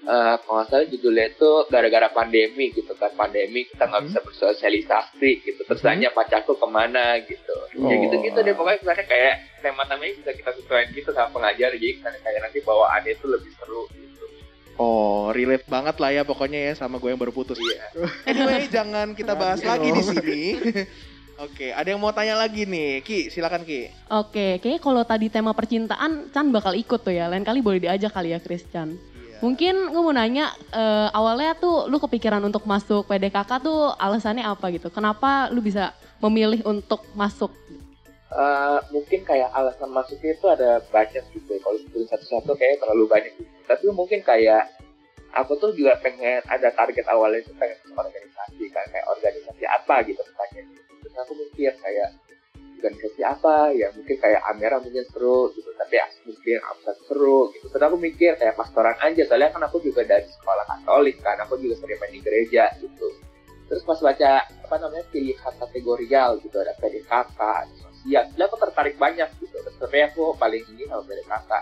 eh 0.00 0.34
kalau 0.38 0.54
nggak 0.56 0.68
salah 0.68 0.86
judulnya 0.86 1.26
itu 1.28 1.50
gara-gara 1.66 2.08
pandemi 2.08 2.64
gitu 2.70 2.92
kan 2.94 3.12
pandemi 3.12 3.64
kita 3.64 3.84
nggak 3.84 4.00
Hmm. 4.00 4.08
bisa 4.08 4.18
bersosialisasi 4.20 5.30
gitu 5.40 5.60
terus 5.62 5.78
Hmm. 5.78 5.88
tanya 5.90 6.08
pacarku 6.10 6.52
ke 6.52 6.66
mana 6.66 7.20
gitu 7.20 7.54
ya 7.74 7.84
Oh. 7.86 8.00
gitu-gitu 8.00 8.38
deh 8.38 8.54
pokoknya 8.54 8.78
misalnya 8.80 9.04
kayak 9.04 9.34
tema-temanya 9.60 10.14
bisa 10.16 10.30
kita 10.32 10.50
sesuaikan 10.52 10.88
gitu 10.90 11.10
sama 11.10 11.28
pengajar 11.30 11.70
jadi 11.72 11.88
kayak 12.00 12.40
nanti 12.40 12.58
bawaannya 12.60 13.12
itu 13.12 13.26
lebih 13.26 13.52
seru 13.54 13.82
gitu 13.90 14.24
Oh, 14.74 15.28
relate 15.28 15.66
banget 15.66 15.92
lah 15.94 16.10
ya 16.10 16.22
pokoknya 16.22 16.60
ya 16.62 16.72
sama 16.74 16.96
gue 16.96 17.06
yang 17.06 17.20
baru 17.20 17.30
putus. 17.30 17.60
iya 17.60 17.84
Anyway, 18.24 18.64
jangan 18.72 19.12
kita 19.12 19.36
bahas 19.36 19.60
Lagi 19.60 19.84
di 19.84 19.92
dong. 19.92 20.08
sini. 20.08 20.42
Oke, 21.42 21.68
ada 21.68 21.84
yang 21.86 21.96
mau 21.96 22.08
tanya 22.10 22.32
lagi 22.34 22.64
nih. 22.64 23.00
Ki, 23.00 23.28
silakan 23.28 23.64
Ki. 23.64 23.88
Oke, 24.10 24.56
kayaknya 24.56 24.76
kalau 24.78 25.00
tadi 25.02 25.28
tema 25.28 25.52
percintaan, 25.52 26.28
Chan 26.28 26.48
bakal 26.48 26.72
ikut 26.74 26.96
tuh 26.98 27.12
ya. 27.12 27.28
Lain 27.28 27.40
kali 27.42 27.60
boleh 27.60 27.76
diajak 27.78 28.08
kali 28.10 28.32
ya, 28.32 28.38
Chris 28.38 28.64
Chan. 28.66 28.92
Mungkin 29.40 29.88
gue 29.88 30.02
mau 30.04 30.12
nanya, 30.12 30.52
eh, 30.68 31.08
awalnya 31.16 31.56
tuh 31.56 31.88
lu 31.88 31.96
kepikiran 31.96 32.44
untuk 32.44 32.68
masuk 32.68 33.08
PDKK 33.08 33.50
tuh 33.64 33.96
alasannya 33.96 34.44
apa 34.44 34.68
gitu? 34.68 34.92
Kenapa 34.92 35.48
lu 35.48 35.64
bisa 35.64 35.96
memilih 36.20 36.60
untuk 36.68 37.00
masuk? 37.16 37.48
Eh, 38.30 38.78
mungkin 38.94 39.26
kayak 39.26 39.50
alasan 39.50 39.90
masuknya 39.90 40.36
itu 40.36 40.46
ada 40.46 40.78
banyak 40.92 41.24
ya. 41.24 41.56
Kalau 41.58 41.78
sebutin 41.80 42.06
satu-satu 42.06 42.52
kayak 42.54 42.78
terlalu 42.78 43.08
banyak 43.08 43.32
gitu. 43.34 43.50
Tapi 43.64 43.84
mungkin 43.90 44.20
kayak 44.22 44.70
aku 45.34 45.56
tuh 45.58 45.74
juga 45.74 45.98
pengen 45.98 46.38
ada 46.46 46.68
target 46.70 47.06
awalnya 47.10 47.42
itu 47.42 47.50
pengen 47.58 47.80
organisasi 47.90 48.64
kan 48.70 48.86
kayak 48.92 49.06
organisasi 49.08 49.64
apa 49.66 49.94
gitu 50.06 50.20
pertanyaannya. 50.20 50.82
Terus 51.00 51.16
aku 51.16 51.32
mikir 51.32 51.72
kayak 51.80 52.08
organisasi 52.80 53.20
apa 53.20 53.76
ya 53.76 53.92
mungkin 53.92 54.16
kayak 54.16 54.40
Amera 54.48 54.80
mungkin 54.80 55.04
seru 55.12 55.52
gitu 55.52 55.68
tapi 55.76 56.00
ya 56.00 56.08
mungkin 56.24 56.58
Amsat 56.64 56.96
seru 57.04 57.52
gitu. 57.52 57.68
Terus 57.68 57.84
aku 57.84 57.96
mikir 58.00 58.40
kayak 58.40 58.56
pastoran 58.56 58.96
aja 58.96 59.22
soalnya 59.28 59.52
kan 59.52 59.62
aku 59.68 59.84
juga 59.84 60.02
dari 60.08 60.24
sekolah 60.24 60.64
Katolik 60.64 61.20
kan 61.20 61.36
aku 61.44 61.60
juga 61.60 61.84
sering 61.84 62.00
main 62.00 62.16
di 62.16 62.20
gereja 62.24 62.72
gitu. 62.80 63.08
Terus 63.68 63.84
pas 63.84 64.00
baca 64.00 64.30
apa 64.48 64.76
namanya 64.80 65.04
pilihan 65.12 65.54
kategorial 65.60 66.40
gitu 66.40 66.56
ada 66.56 66.72
PDKK 66.80 67.40
sosial 67.76 68.24
jadi 68.32 68.42
aku 68.48 68.56
tertarik 68.56 68.96
banyak 68.96 69.28
gitu. 69.36 69.56
Terus 69.60 69.76
sebenarnya 69.76 70.16
aku 70.16 70.24
paling 70.40 70.64
ini 70.72 70.88
sama 70.88 71.04
PDKK 71.04 71.52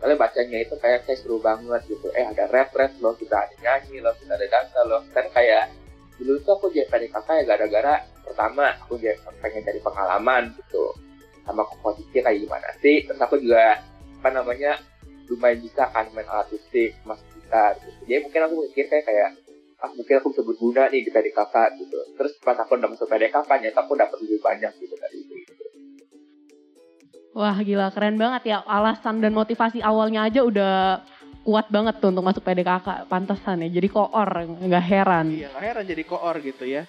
soalnya 0.00 0.16
bacanya 0.16 0.58
itu 0.64 0.74
kayak 0.80 1.04
kayak 1.04 1.18
seru 1.20 1.36
banget 1.44 1.84
gitu. 1.84 2.08
Eh 2.16 2.24
ada 2.24 2.48
rap 2.48 2.72
rap 2.72 2.96
loh 3.04 3.12
kita 3.18 3.36
ada 3.36 3.54
nyanyi 3.60 4.00
loh 4.00 4.16
kita 4.16 4.32
ada 4.32 4.46
dansa 4.48 4.80
loh. 4.88 5.04
Kan 5.12 5.28
kayak 5.28 5.68
dulu 6.16 6.40
tuh 6.40 6.52
aku 6.56 6.66
jadi 6.72 6.88
PDKK 6.88 7.28
ya 7.28 7.44
gara-gara 7.44 7.94
pertama 8.40 8.72
aku 8.80 8.96
pengen 9.44 9.60
cari 9.68 9.80
pengalaman 9.84 10.48
gitu 10.56 10.96
sama 11.44 11.60
komposisinya 11.68 12.32
kayak 12.32 12.40
gimana 12.40 12.68
sih 12.80 13.04
terus 13.04 13.20
aku 13.20 13.36
juga 13.36 13.84
apa 14.24 14.28
namanya 14.32 14.80
lumayan 15.28 15.60
bisa 15.60 15.84
kan 15.92 16.08
main 16.16 16.24
alat 16.24 16.48
musik 16.48 16.96
mas 17.04 17.20
gitar 17.36 17.76
gitu. 17.84 18.00
jadi 18.08 18.24
mungkin 18.24 18.40
aku 18.48 18.54
mikir 18.64 18.88
kayak 18.88 19.04
kayak 19.04 19.28
ah 19.84 19.92
mungkin 19.92 20.24
aku 20.24 20.32
bisa 20.32 20.42
berguna 20.48 20.88
nih 20.88 21.04
di 21.04 21.12
PDKK 21.12 21.54
gitu 21.84 22.00
terus 22.16 22.32
pas 22.40 22.56
aku 22.56 22.80
udah 22.80 22.88
masuk 22.88 23.12
PDKK 23.12 23.50
nyata 23.60 23.80
aku 23.84 23.92
dapat 24.00 24.16
lebih 24.24 24.40
banyak 24.40 24.72
gitu 24.80 24.94
dari 24.96 25.16
itu 25.20 25.32
gitu. 25.36 25.52
Wah 27.36 27.60
gila 27.60 27.92
keren 27.92 28.16
banget 28.16 28.56
ya 28.56 28.64
alasan 28.64 29.20
dan 29.20 29.36
motivasi 29.36 29.84
awalnya 29.84 30.24
aja 30.24 30.40
udah 30.40 31.04
kuat 31.44 31.68
banget 31.68 32.00
tuh 32.00 32.08
untuk 32.08 32.24
masuk 32.24 32.40
PDKK 32.40 33.04
pantesan 33.04 33.68
ya 33.68 33.68
jadi 33.68 33.88
koor 33.92 34.32
nggak 34.64 34.84
heran. 34.88 35.28
Iya, 35.28 35.52
nggak 35.52 35.64
heran 35.68 35.84
jadi 35.84 36.02
koor 36.08 36.36
gitu 36.40 36.64
ya. 36.64 36.88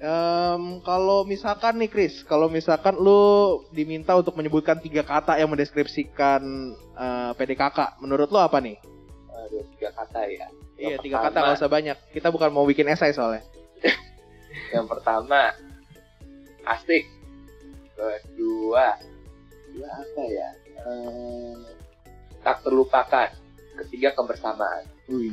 Em, 0.00 0.80
kalau 0.80 1.28
misalkan 1.28 1.76
nih 1.76 1.92
Chris, 1.92 2.24
kalau 2.24 2.48
misalkan 2.48 2.96
lu 2.96 3.20
diminta 3.68 4.16
untuk 4.16 4.32
menyebutkan 4.32 4.80
tiga 4.80 5.04
kata 5.04 5.36
yang 5.36 5.52
mendeskripsikan 5.52 6.40
eh, 6.96 7.30
PDKK, 7.36 8.00
menurut 8.00 8.32
lu 8.32 8.40
apa 8.40 8.64
nih? 8.64 8.80
Aduh, 9.28 9.60
tiga 9.76 9.92
kata 9.92 10.24
ya 10.24 10.48
Iya, 10.80 10.96
Yang 10.96 11.04
tiga 11.04 11.16
pertama- 11.20 11.28
kata 11.28 11.38
nggak 11.44 11.58
usah 11.60 11.70
banyak. 11.70 11.96
Kita 12.10 12.28
bukan 12.32 12.48
mau 12.48 12.64
bikin 12.64 12.88
esai 12.88 13.12
soalnya. 13.12 13.44
yang 14.74 14.88
pertama 14.88 15.52
asik 16.64 17.04
kedua 17.92 18.16
kedua 18.24 18.86
apa 19.84 20.22
ya 20.26 20.48
Eh, 20.80 21.56
tak 22.40 22.64
terlupakan 22.64 23.28
ketiga 23.84 24.16
kebersamaan 24.16 24.88
Wih. 25.12 25.28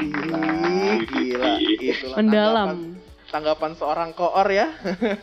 Ih, 0.00 1.04
gila. 1.04 1.52
Itulah 1.60 2.16
Mendalam. 2.16 2.68
Tanggapan, 2.72 3.05
tanggapan 3.36 3.72
seorang 3.76 4.10
koor 4.16 4.48
ya. 4.48 4.72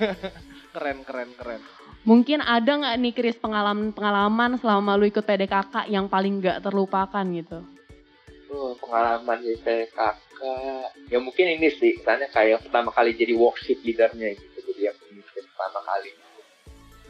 keren, 0.73 1.01
keren, 1.01 1.29
keren. 1.33 1.61
Mungkin 2.05 2.45
ada 2.45 2.77
nggak 2.77 2.95
nih 2.99 3.13
Chris 3.15 3.37
pengalaman-pengalaman 3.41 4.61
selama 4.61 4.93
lu 4.99 5.09
ikut 5.09 5.25
PDKK 5.25 5.89
yang 5.89 6.05
paling 6.05 6.43
nggak 6.43 6.61
terlupakan 6.61 7.25
gitu? 7.33 7.65
Tuh, 8.51 8.77
pengalaman 8.77 9.41
di 9.41 9.57
PKK 9.57 9.99
ya 11.07 11.17
mungkin 11.23 11.45
ini 11.57 11.71
sih 11.71 11.95
misalnya 11.99 12.27
kayak 12.31 12.67
pertama 12.67 12.91
kali 12.91 13.15
jadi 13.15 13.31
worship 13.37 13.79
leadernya 13.83 14.35
gitu 14.35 14.57
jadi 14.73 14.91
yang 14.91 14.97
pemimpin 14.99 15.43
pertama 15.55 15.79
kali 15.87 16.11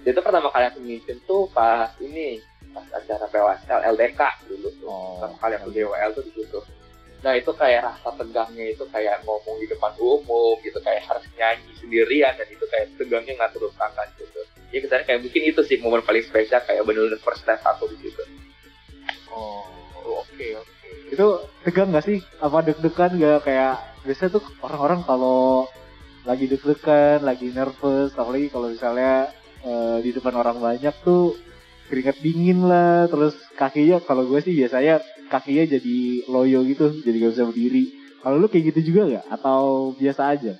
itu 0.03 0.19
pertama 0.19 0.49
kali 0.51 0.65
aku 0.69 0.79
mimpin 0.83 1.17
tuh 1.25 1.49
pas 1.49 1.89
ini 2.03 2.37
pas 2.73 2.85
acara 2.93 3.25
PWSL 3.29 3.81
LDK 3.95 4.21
dulu 4.49 4.69
tuh 4.77 4.85
Oh. 4.89 5.17
pertama 5.17 5.35
kali 5.39 5.53
aku 5.57 5.67
di 5.73 5.81
WL 5.81 6.11
tuh 6.13 6.23
di 6.27 6.31
situ 6.37 6.59
nah 7.23 7.33
itu 7.39 7.51
kayak 7.55 7.87
rasa 7.87 8.09
tegangnya 8.19 8.75
itu 8.75 8.83
kayak 8.91 9.23
ngomong 9.23 9.55
di 9.63 9.67
depan 9.71 9.95
umum 9.95 10.59
gitu 10.59 10.77
kayak 10.83 11.07
harus 11.07 11.23
nyanyi 11.39 11.71
sendirian 11.79 12.35
dan 12.35 12.47
itu 12.51 12.65
kayak 12.67 12.91
tegangnya 12.99 13.33
nggak 13.39 13.51
terlupakan 13.55 14.07
gitu 14.19 14.39
ya 14.75 14.77
misalnya 14.83 15.05
kayak 15.07 15.21
mungkin 15.23 15.41
itu 15.47 15.61
sih 15.63 15.77
momen 15.79 16.03
paling 16.03 16.25
spesial 16.27 16.59
kayak 16.67 16.83
bener-bener 16.83 17.21
first 17.23 17.47
time 17.47 17.63
aku 17.63 17.87
di 17.95 18.11
Oh, 19.33 19.65
oke 20.21 20.47
oke. 20.61 20.89
Itu 21.09 21.27
tegang 21.65 21.89
gak 21.89 22.05
sih? 22.05 22.21
Apa 22.37 22.61
deg-degan 22.61 23.17
gak 23.17 23.49
kayak 23.49 23.81
biasanya 24.05 24.37
tuh 24.37 24.45
orang-orang 24.61 25.01
kalau 25.01 25.65
lagi 26.23 26.45
deg-degan, 26.45 27.25
lagi 27.25 27.49
nervous, 27.49 28.13
apalagi 28.13 28.53
kalau 28.53 28.69
misalnya 28.69 29.33
eh, 29.65 29.97
di 30.05 30.13
depan 30.13 30.37
orang 30.37 30.61
banyak 30.61 30.93
tuh 31.01 31.33
keringat 31.93 32.17
dingin 32.25 32.65
lah, 32.65 33.05
terus 33.05 33.37
kakinya 33.53 34.01
kalau 34.01 34.25
gue 34.25 34.41
sih 34.41 34.57
biasanya 34.57 34.97
kakinya 35.29 35.77
jadi 35.77 35.97
loyo 36.25 36.65
gitu, 36.65 36.89
jadi 37.05 37.29
gak 37.29 37.33
bisa 37.37 37.45
berdiri. 37.45 37.83
Kalau 38.25 38.41
lu 38.41 38.49
kayak 38.49 38.73
gitu 38.73 38.79
juga 38.89 39.21
gak? 39.21 39.25
Atau 39.29 39.93
biasa 40.01 40.33
aja? 40.33 40.57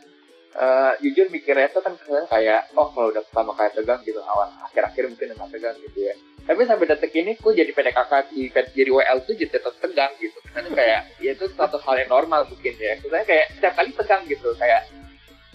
Eh, 0.54 0.94
jujur 1.02 1.34
mikirnya 1.34 1.66
itu 1.66 1.82
kan 1.82 1.98
kayak 2.30 2.70
oh 2.78 2.86
kalau 2.94 3.10
udah 3.10 3.26
pertama 3.26 3.58
kali 3.58 3.74
tegang 3.74 3.98
gitu 4.06 4.22
awal 4.22 4.46
akhir-akhir 4.70 5.10
mungkin 5.10 5.34
nggak 5.34 5.50
tegang 5.50 5.74
gitu 5.82 6.06
ya 6.06 6.14
tapi 6.46 6.62
sampai 6.70 6.86
detik 6.94 7.10
ini 7.18 7.34
ku 7.42 7.58
jadi 7.58 7.74
PDKK 7.74 8.30
di 8.30 8.54
jadi 8.54 8.92
WL 8.94 9.26
tuh 9.26 9.34
jadi 9.34 9.50
tetap 9.50 9.74
tegang 9.82 10.14
gitu 10.22 10.38
karena 10.54 10.70
kayak 10.70 11.02
ya 11.26 11.34
itu 11.34 11.50
suatu 11.58 11.82
hal 11.82 12.06
yang 12.06 12.14
normal 12.14 12.46
mungkin 12.46 12.70
ya 12.78 12.94
misalnya 13.02 13.26
kayak 13.26 13.46
setiap 13.58 13.74
kali 13.82 13.98
tegang 13.98 14.22
gitu 14.30 14.54
kayak 14.62 14.82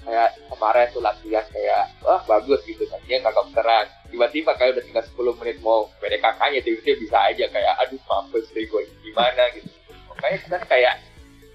kayak 0.04 0.28
kemarin 0.50 0.86
tuh 0.94 1.02
latihan 1.02 1.46
kayak 1.50 1.84
wah 2.02 2.20
bagus 2.26 2.60
gitu. 2.64 2.84
Kan 2.86 3.00
dia 3.06 3.18
nggak 3.22 3.34
kebesaran 3.34 3.86
tiba-tiba 4.08 4.50
kayak 4.56 4.70
udah 4.78 4.84
tinggal 4.84 5.04
10 5.04 5.38
menit 5.42 5.56
mau 5.60 5.90
PDKK 6.00 6.40
nya 6.40 6.60
tiba-tiba 6.64 6.96
bisa 7.02 7.18
aja 7.28 7.44
kayak 7.50 7.74
aduh 7.86 8.00
mampus 8.08 8.46
deh 8.54 8.64
gue 8.64 8.82
gimana? 9.04 9.42
Gitu. 9.52 9.68
Makanya 10.12 10.38
kita 10.44 10.56
kayak 10.66 10.94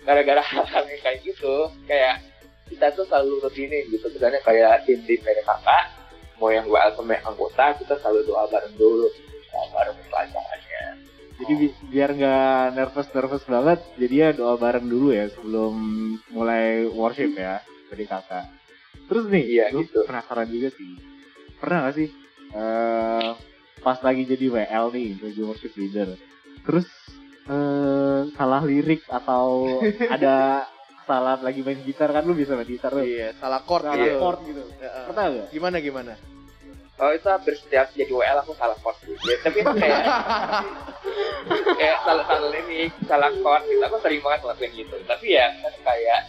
gara-gara 0.04 0.44
hal-hal 0.44 0.84
yang 0.88 1.02
kayak 1.02 1.20
gitu 1.24 1.72
kayak 1.88 2.22
kita 2.70 2.86
tuh 2.96 3.06
selalu 3.08 3.44
rutinin 3.44 3.84
gitu. 3.90 4.08
Misalnya 4.12 4.40
kayak 4.44 4.86
tim 4.86 5.00
tim 5.04 5.20
PDKK 5.22 5.68
mau 6.42 6.50
yang 6.52 6.68
WL 6.68 6.92
sama 6.98 7.16
anggota 7.24 7.66
kita 7.80 7.94
selalu 8.02 8.28
doa 8.28 8.44
bareng 8.52 8.76
dulu 8.76 9.08
doa 9.54 9.66
bareng 9.72 9.98
pelajarannya. 10.10 10.84
Jadi 11.34 11.54
bi- 11.58 11.78
biar 11.90 12.14
nggak 12.14 12.78
nervous-nervous 12.78 13.44
banget, 13.50 13.80
jadi 13.98 14.16
ya 14.16 14.30
doa 14.38 14.54
bareng 14.54 14.86
dulu 14.86 15.10
ya 15.10 15.26
sebelum 15.34 15.74
mulai 16.30 16.86
worship 16.94 17.34
ya 17.34 17.58
dari 17.94 18.04
kakak. 18.04 18.46
Terus 19.06 19.26
nih, 19.30 19.44
Iya, 19.46 19.66
gue 19.70 19.86
gitu. 19.86 20.02
penasaran 20.04 20.50
juga 20.50 20.74
sih. 20.74 20.98
Pernah 21.58 21.78
gak 21.86 21.96
sih 21.96 22.10
eh 22.54 23.30
pas 23.80 23.98
lagi 24.00 24.24
jadi 24.24 24.46
WL 24.48 24.86
nih, 24.90 25.10
jadi 25.18 25.42
worship 25.42 25.74
leader, 25.74 26.14
terus 26.62 26.86
eh 27.44 28.22
salah 28.32 28.62
lirik 28.62 29.02
atau 29.08 29.78
ada 30.16 30.64
salah 31.04 31.36
lagi 31.38 31.60
main 31.60 31.82
gitar 31.82 32.08
kan 32.10 32.24
lu 32.24 32.32
bisa 32.32 32.54
main 32.54 32.64
gitar 32.64 32.90
tuh. 32.90 33.02
Iya, 33.02 33.34
salah 33.36 33.60
chord 33.62 33.84
Salah 33.84 33.98
gitu. 34.00 34.18
chord 34.18 34.40
gitu. 34.46 34.62
Heeh. 34.78 35.04
Pernah 35.08 35.24
gak? 35.30 35.48
Gimana 35.52 35.78
gimana? 35.80 36.14
oh 36.94 37.10
itu 37.10 37.26
hampir 37.26 37.58
setiap 37.58 37.90
jadi 37.92 38.08
WL 38.08 38.38
aku 38.40 38.54
salah 38.54 38.78
chord 38.80 38.96
sih 39.02 39.18
ya, 39.18 39.36
tapi 39.42 39.66
itu 39.66 39.74
kayak 39.76 39.98
kayak 41.82 41.98
salah 42.06 42.24
salah 42.24 42.54
ini 42.54 42.86
salah 43.04 43.34
chord 43.34 43.64
gitu 43.66 43.82
aku 43.82 43.98
sering 44.00 44.22
banget 44.22 44.40
ngelakuin 44.46 44.72
gitu 44.78 44.96
tapi 45.04 45.26
ya 45.34 45.46
kan 45.58 45.74
kayak 45.84 46.20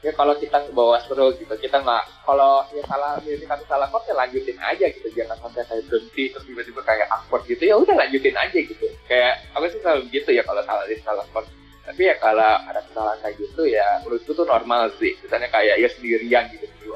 ya 0.00 0.12
kalau 0.16 0.32
kita 0.40 0.72
bawa 0.72 0.96
seru 1.04 1.28
gitu 1.36 1.52
kita 1.60 1.76
nggak 1.84 2.24
kalau 2.24 2.64
ya 2.72 2.80
salah 2.88 3.20
ini 3.20 3.44
kata 3.44 3.64
salah 3.68 3.84
chord 3.92 4.08
ya 4.08 4.14
lanjutin 4.16 4.56
aja 4.56 4.86
gitu 4.88 5.08
jangan 5.12 5.36
sampai 5.44 5.60
kayak 5.68 5.84
berhenti 5.92 6.24
terus 6.32 6.44
tiba-tiba 6.48 6.80
kayak 6.88 7.06
awkward 7.12 7.44
gitu 7.44 7.62
ya 7.68 7.76
udah 7.76 7.94
lanjutin 7.96 8.36
aja 8.36 8.58
gitu. 8.58 8.86
Kayak 9.04 9.44
aku 9.52 9.68
sih 9.68 9.80
selalu 9.84 10.02
gitu 10.08 10.30
ya 10.32 10.42
kalau 10.44 10.64
salah 10.64 10.84
ini 10.88 10.96
salah 11.04 11.24
chord 11.28 11.46
tapi 11.80 12.06
ya 12.06 12.14
kalau 12.22 12.52
ada 12.70 12.80
kesalahan 12.86 13.18
kayak 13.24 13.36
gitu 13.40 13.62
ya 13.66 13.86
menurutku 14.04 14.32
tuh 14.32 14.46
normal 14.48 14.88
sih. 14.96 15.12
Misalnya 15.20 15.48
kayak 15.52 15.76
ya 15.80 15.88
sendirian 15.92 16.44
gitu 16.54 16.64
di 16.64 16.88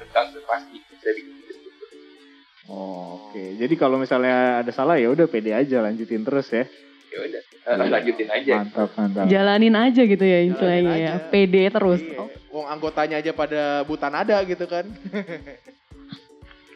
tentang 0.00 0.32
tuh 0.32 0.42
pasti 0.48 0.76
bisa 0.80 1.10
bikin 1.12 1.34
gitu. 1.44 1.68
Oh, 2.72 3.26
Oke, 3.36 3.52
jadi 3.60 3.74
kalau 3.76 4.00
misalnya 4.00 4.64
ada 4.64 4.72
salah 4.72 4.96
ya 4.96 5.12
udah 5.12 5.28
pede 5.28 5.52
aja 5.52 5.84
lanjutin 5.84 6.24
terus 6.24 6.48
ya. 6.48 6.64
Ya 7.16 7.20
udah 7.24 7.42
eh, 7.66 7.90
lanjutin 7.96 8.28
aja 8.28 8.54
Mantap, 8.60 8.90
mantap. 8.94 9.24
Jalanin 9.32 9.74
aja 9.74 10.02
gitu 10.04 10.24
ya 10.24 10.38
istilahnya 10.44 10.94
ya. 11.00 11.12
PD 11.32 11.72
terus. 11.72 12.00
Iya. 12.04 12.20
Oh, 12.20 12.28
Wong 12.52 12.66
anggotanya 12.68 13.20
aja 13.20 13.32
pada 13.32 13.84
buta 13.84 14.08
nada 14.12 14.36
gitu 14.44 14.64
kan. 14.68 14.84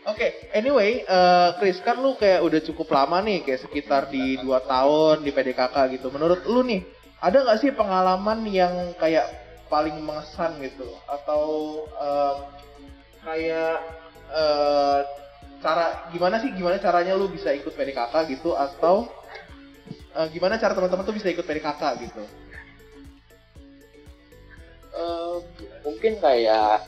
Oke, 0.08 0.48
anyway, 0.56 1.04
eh, 1.04 1.48
Chris 1.60 1.76
kan 1.84 2.00
lu 2.00 2.16
kayak 2.16 2.40
udah 2.40 2.60
cukup 2.64 2.88
lama 2.88 3.20
nih, 3.20 3.44
kayak 3.44 3.68
sekitar 3.68 4.08
di 4.08 4.40
2 4.40 4.48
tahun 4.64 5.20
di 5.20 5.30
PDKK 5.30 5.76
gitu. 6.00 6.08
Menurut 6.08 6.40
lu 6.48 6.64
nih, 6.64 6.80
ada 7.20 7.44
nggak 7.44 7.60
sih 7.60 7.70
pengalaman 7.76 8.48
yang 8.48 8.96
kayak 8.96 9.28
paling 9.68 10.00
mengesan 10.00 10.56
gitu? 10.64 10.88
Atau 11.04 11.44
eh, 12.00 12.34
kayak 13.28 13.76
eh, 14.32 14.98
cara 15.60 16.08
gimana 16.16 16.40
sih 16.40 16.48
gimana 16.56 16.80
caranya 16.80 17.12
lu 17.12 17.28
bisa 17.28 17.52
ikut 17.52 17.76
PDKK 17.76 18.14
gitu? 18.32 18.56
Atau 18.56 19.12
eh, 20.16 20.26
gimana 20.34 20.58
cara 20.58 20.72
teman-teman 20.74 21.04
tuh 21.06 21.16
bisa 21.16 21.28
ikut 21.30 21.44
PDKK 21.46 21.82
gitu? 22.06 22.22
Eh, 24.90 25.36
mungkin 25.86 26.12
kayak 26.18 26.82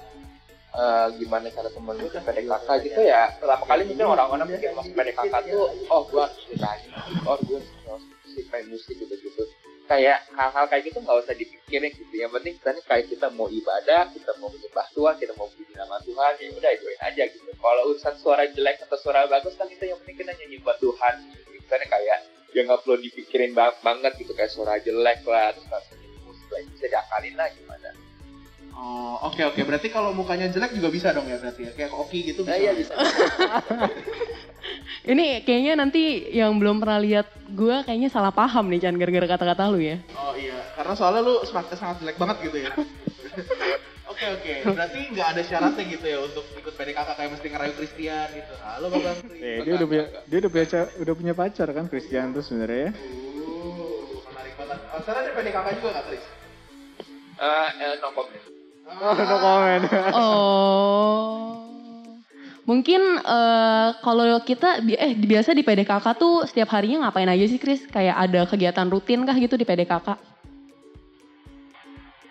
eh, 0.72 1.06
gimana 1.22 1.46
cara 1.52 1.68
temen 1.70 1.94
gue 1.96 2.10
ke 2.10 2.20
PDKK 2.20 2.68
gitu 2.88 3.00
ya. 3.04 3.30
Pertama 3.38 3.64
kali 3.64 3.82
mungkin 3.86 4.06
orang-orang 4.08 4.46
mungkin 4.50 4.70
masuk 4.74 4.92
PDKK 4.96 5.34
tuh 5.48 5.64
oh 5.92 6.02
suka 6.08 6.26
nyanyi 6.58 6.88
oh 7.28 7.38
gue 7.46 7.60
musik 8.26 8.46
main 8.48 8.66
musik 8.72 8.96
gitu 8.96 9.12
gitu 9.12 9.44
kayak 9.90 10.24
hal-hal 10.32 10.64
kayak 10.72 10.88
gitu 10.88 11.04
nggak 11.04 11.20
usah 11.20 11.34
dipikirin 11.36 11.92
gitu. 11.92 12.14
Yang 12.16 12.32
penting 12.40 12.54
kita 12.56 12.70
nih 12.72 12.84
kayak 12.88 13.04
kita 13.12 13.26
mau 13.36 13.46
ibadah 13.46 14.08
kita 14.10 14.30
mau 14.40 14.48
menyembah 14.48 14.86
Tuhan 14.96 15.14
kita 15.20 15.32
mau 15.36 15.48
puji 15.52 15.72
nama 15.76 15.96
Tuhan 16.00 16.32
ya 16.40 16.48
udah 16.56 16.72
join 16.80 17.00
aja 17.04 17.22
gitu. 17.28 17.50
Kalau 17.52 17.82
urusan 17.92 18.14
suara 18.18 18.44
jelek 18.48 18.82
atau 18.88 18.98
suara 18.98 19.28
bagus 19.28 19.52
kan 19.60 19.68
itu 19.68 19.84
yang 19.84 19.98
penting 20.02 20.16
kita 20.24 20.32
nyanyi 20.32 20.56
buat 20.64 20.80
Tuhan. 20.80 21.14
Gitu. 21.28 21.48
misalnya 21.62 21.88
kayak 21.88 22.18
ya 22.52 22.62
nggak 22.68 22.80
perlu 22.84 22.96
dipikirin 23.00 23.52
bang- 23.52 23.80
banget 23.80 24.12
gitu 24.20 24.32
kayak 24.36 24.52
suara 24.52 24.76
jelek 24.78 25.24
lah 25.24 25.52
terus 25.56 25.66
musik 26.24 26.48
lah 26.52 26.60
bisa 26.68 26.86
diakalin 26.88 27.34
lah 27.36 27.48
gimana 27.52 27.90
Oh, 28.72 29.30
oke 29.30 29.38
oke. 29.46 29.60
Berarti 29.62 29.92
kalau 29.92 30.10
mukanya 30.10 30.50
jelek 30.50 30.74
juga 30.74 30.90
bisa 30.90 31.14
dong 31.14 31.28
ya 31.30 31.38
berarti 31.38 31.68
ya. 31.68 31.72
Kayak 31.76 31.92
Oki 31.92 32.34
gitu 32.34 32.42
bisa. 32.42 32.50
Nah, 32.50 32.58
iya 32.58 32.72
ya? 32.72 32.74
bisa. 32.74 32.94
Ini 35.12 35.42
kayaknya 35.42 35.74
nanti 35.78 36.30
yang 36.30 36.58
belum 36.58 36.78
pernah 36.82 36.98
lihat 37.02 37.26
gue 37.52 37.76
kayaknya 37.82 38.10
salah 38.10 38.30
paham 38.30 38.70
nih 38.70 38.82
Chan 38.82 38.94
gara-gara 38.94 39.26
kata-kata 39.26 39.70
lu 39.70 39.82
ya. 39.82 39.98
Oh 40.14 40.34
iya, 40.38 40.62
karena 40.78 40.94
soalnya 40.94 41.22
lu 41.26 41.42
semakin 41.42 41.74
sangat 41.74 41.96
jelek 42.02 42.16
banget 42.18 42.36
gitu 42.48 42.58
ya. 42.62 42.70
oke, 44.30 44.52
Oke. 44.62 44.74
Berarti 44.74 45.00
nggak 45.10 45.28
ada 45.34 45.42
syaratnya 45.42 45.84
gitu 45.90 46.06
ya 46.06 46.18
untuk 46.22 46.44
ikut 46.54 46.74
PDKK 46.78 47.08
kayak 47.18 47.30
mesti 47.34 47.46
ngerayu 47.50 47.72
Christian 47.74 48.26
gitu. 48.30 48.54
Halo 48.62 48.86
Bang 48.88 49.02
Bangkri. 49.02 49.38
Eh, 49.42 49.58
dia 49.66 49.72
udah 49.74 49.86
punya 49.88 50.04
dia 50.30 50.38
udah 50.38 50.50
punya 50.50 50.66
udah 51.02 51.14
punya 51.18 51.32
pacar 51.34 51.68
kan 51.74 51.84
Christian 51.90 52.26
tuh 52.30 52.42
sebenarnya 52.46 52.80
ya. 52.88 52.92
Uh, 52.94 54.22
menarik 54.30 54.54
banget. 54.54 54.78
Oh, 54.94 55.00
sana 55.02 55.18
ada 55.26 55.30
PDKK 55.34 55.66
juga 55.80 55.88
nggak 55.98 56.04
Chris? 56.06 56.24
Eh, 57.42 57.68
eh, 57.82 57.92
no 57.98 58.08
comment. 58.14 58.44
Oh, 58.86 59.14
no 59.18 59.36
comment. 59.42 59.82
Oh. 60.14 61.62
Mungkin 62.62 63.02
eh, 63.18 63.88
kalau 64.06 64.38
kita 64.46 64.86
eh 64.86 65.18
biasa 65.18 65.50
di 65.50 65.66
PDKK 65.66 66.06
tuh 66.14 66.46
setiap 66.46 66.70
harinya 66.78 67.10
ngapain 67.10 67.26
aja 67.26 67.44
sih 67.50 67.58
Kris? 67.58 67.82
Kayak 67.90 68.16
ada 68.22 68.40
kegiatan 68.46 68.86
rutin 68.86 69.26
kah 69.26 69.34
gitu 69.34 69.58
di 69.58 69.66
PDKK? 69.66 70.31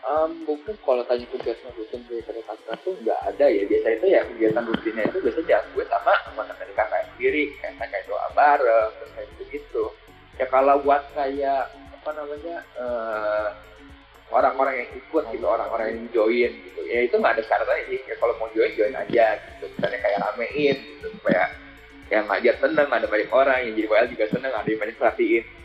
Em, 0.02 0.30
mungkin 0.50 0.74
kalau 0.82 1.06
tanya 1.06 1.30
kegiatan 1.30 1.70
rutin 1.78 2.02
di 2.10 2.26
PDKK 2.26 2.68
tuh 2.82 2.94
nggak 3.06 3.20
ada 3.22 3.46
ya. 3.46 3.64
Biasa 3.70 3.88
itu 4.02 4.06
ya 4.10 4.22
kegiatan 4.26 4.66
rutinnya 4.66 5.04
itu 5.06 5.18
biasanya 5.22 5.46
dilakuin 5.46 5.88
sama 5.94 6.14
teman-teman 6.26 6.66
di 6.66 6.74
kakak 6.74 7.02
sendiri. 7.14 7.44
Kayak 7.62 7.74
kayak 7.86 8.06
doa 8.10 8.28
bareng, 8.34 8.90
terus 8.98 9.12
kayak 9.14 9.28
gitu-gitu. 9.38 9.86
Ya 10.42 10.46
kalau 10.50 10.76
buat 10.82 11.04
kayak 11.14 11.64
apa 12.02 12.10
namanya 12.18 12.58
eh, 12.82 13.48
orang-orang 14.34 14.76
yang 14.82 14.90
ikut 14.98 15.24
gitu, 15.30 15.46
orang-orang 15.46 15.88
yang 15.94 16.02
join 16.10 16.52
gitu. 16.66 16.82
Ya 16.90 17.00
itu 17.06 17.16
nggak 17.22 17.38
ada 17.38 17.44
syaratnya 17.46 17.86
sih. 17.94 18.00
Ya 18.10 18.16
kalau 18.18 18.34
mau 18.42 18.50
join 18.58 18.74
join 18.74 18.98
aja 18.98 19.38
gitu. 19.38 19.70
Misalnya 19.78 20.00
kayak 20.02 20.20
ramein 20.26 20.78
gitu 20.82 21.08
supaya 21.14 21.46
yang 22.10 22.26
ngajar 22.28 22.56
seneng, 22.60 22.90
ada 22.92 23.08
banyak 23.08 23.32
orang 23.32 23.58
yang 23.64 23.74
jadi 23.80 23.88
WL 23.88 24.08
juga 24.12 24.26
seneng, 24.36 24.52
ada 24.52 24.68
yang 24.68 24.82
banyak 24.84 24.98
perhatiin 25.00 25.44
gitu. 25.48 25.61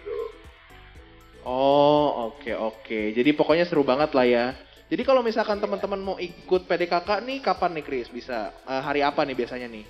Oh 1.46 2.34
oke 2.34 2.50
oke. 2.58 3.14
Jadi 3.14 3.30
pokoknya 3.30 3.62
seru 3.70 3.86
banget 3.86 4.10
lah 4.18 4.26
ya. 4.26 4.46
Jadi 4.90 5.02
kalau 5.06 5.22
misalkan 5.22 5.62
teman-teman 5.62 5.98
mau 6.02 6.16
ikut 6.18 6.66
PDKK 6.66 7.22
nih 7.22 7.38
kapan 7.38 7.78
nih 7.78 7.84
Chris 7.86 8.10
bisa? 8.10 8.50
Eh, 8.66 8.82
hari 8.82 9.06
apa 9.06 9.22
nih 9.22 9.38
biasanya 9.38 9.70
nih? 9.70 9.86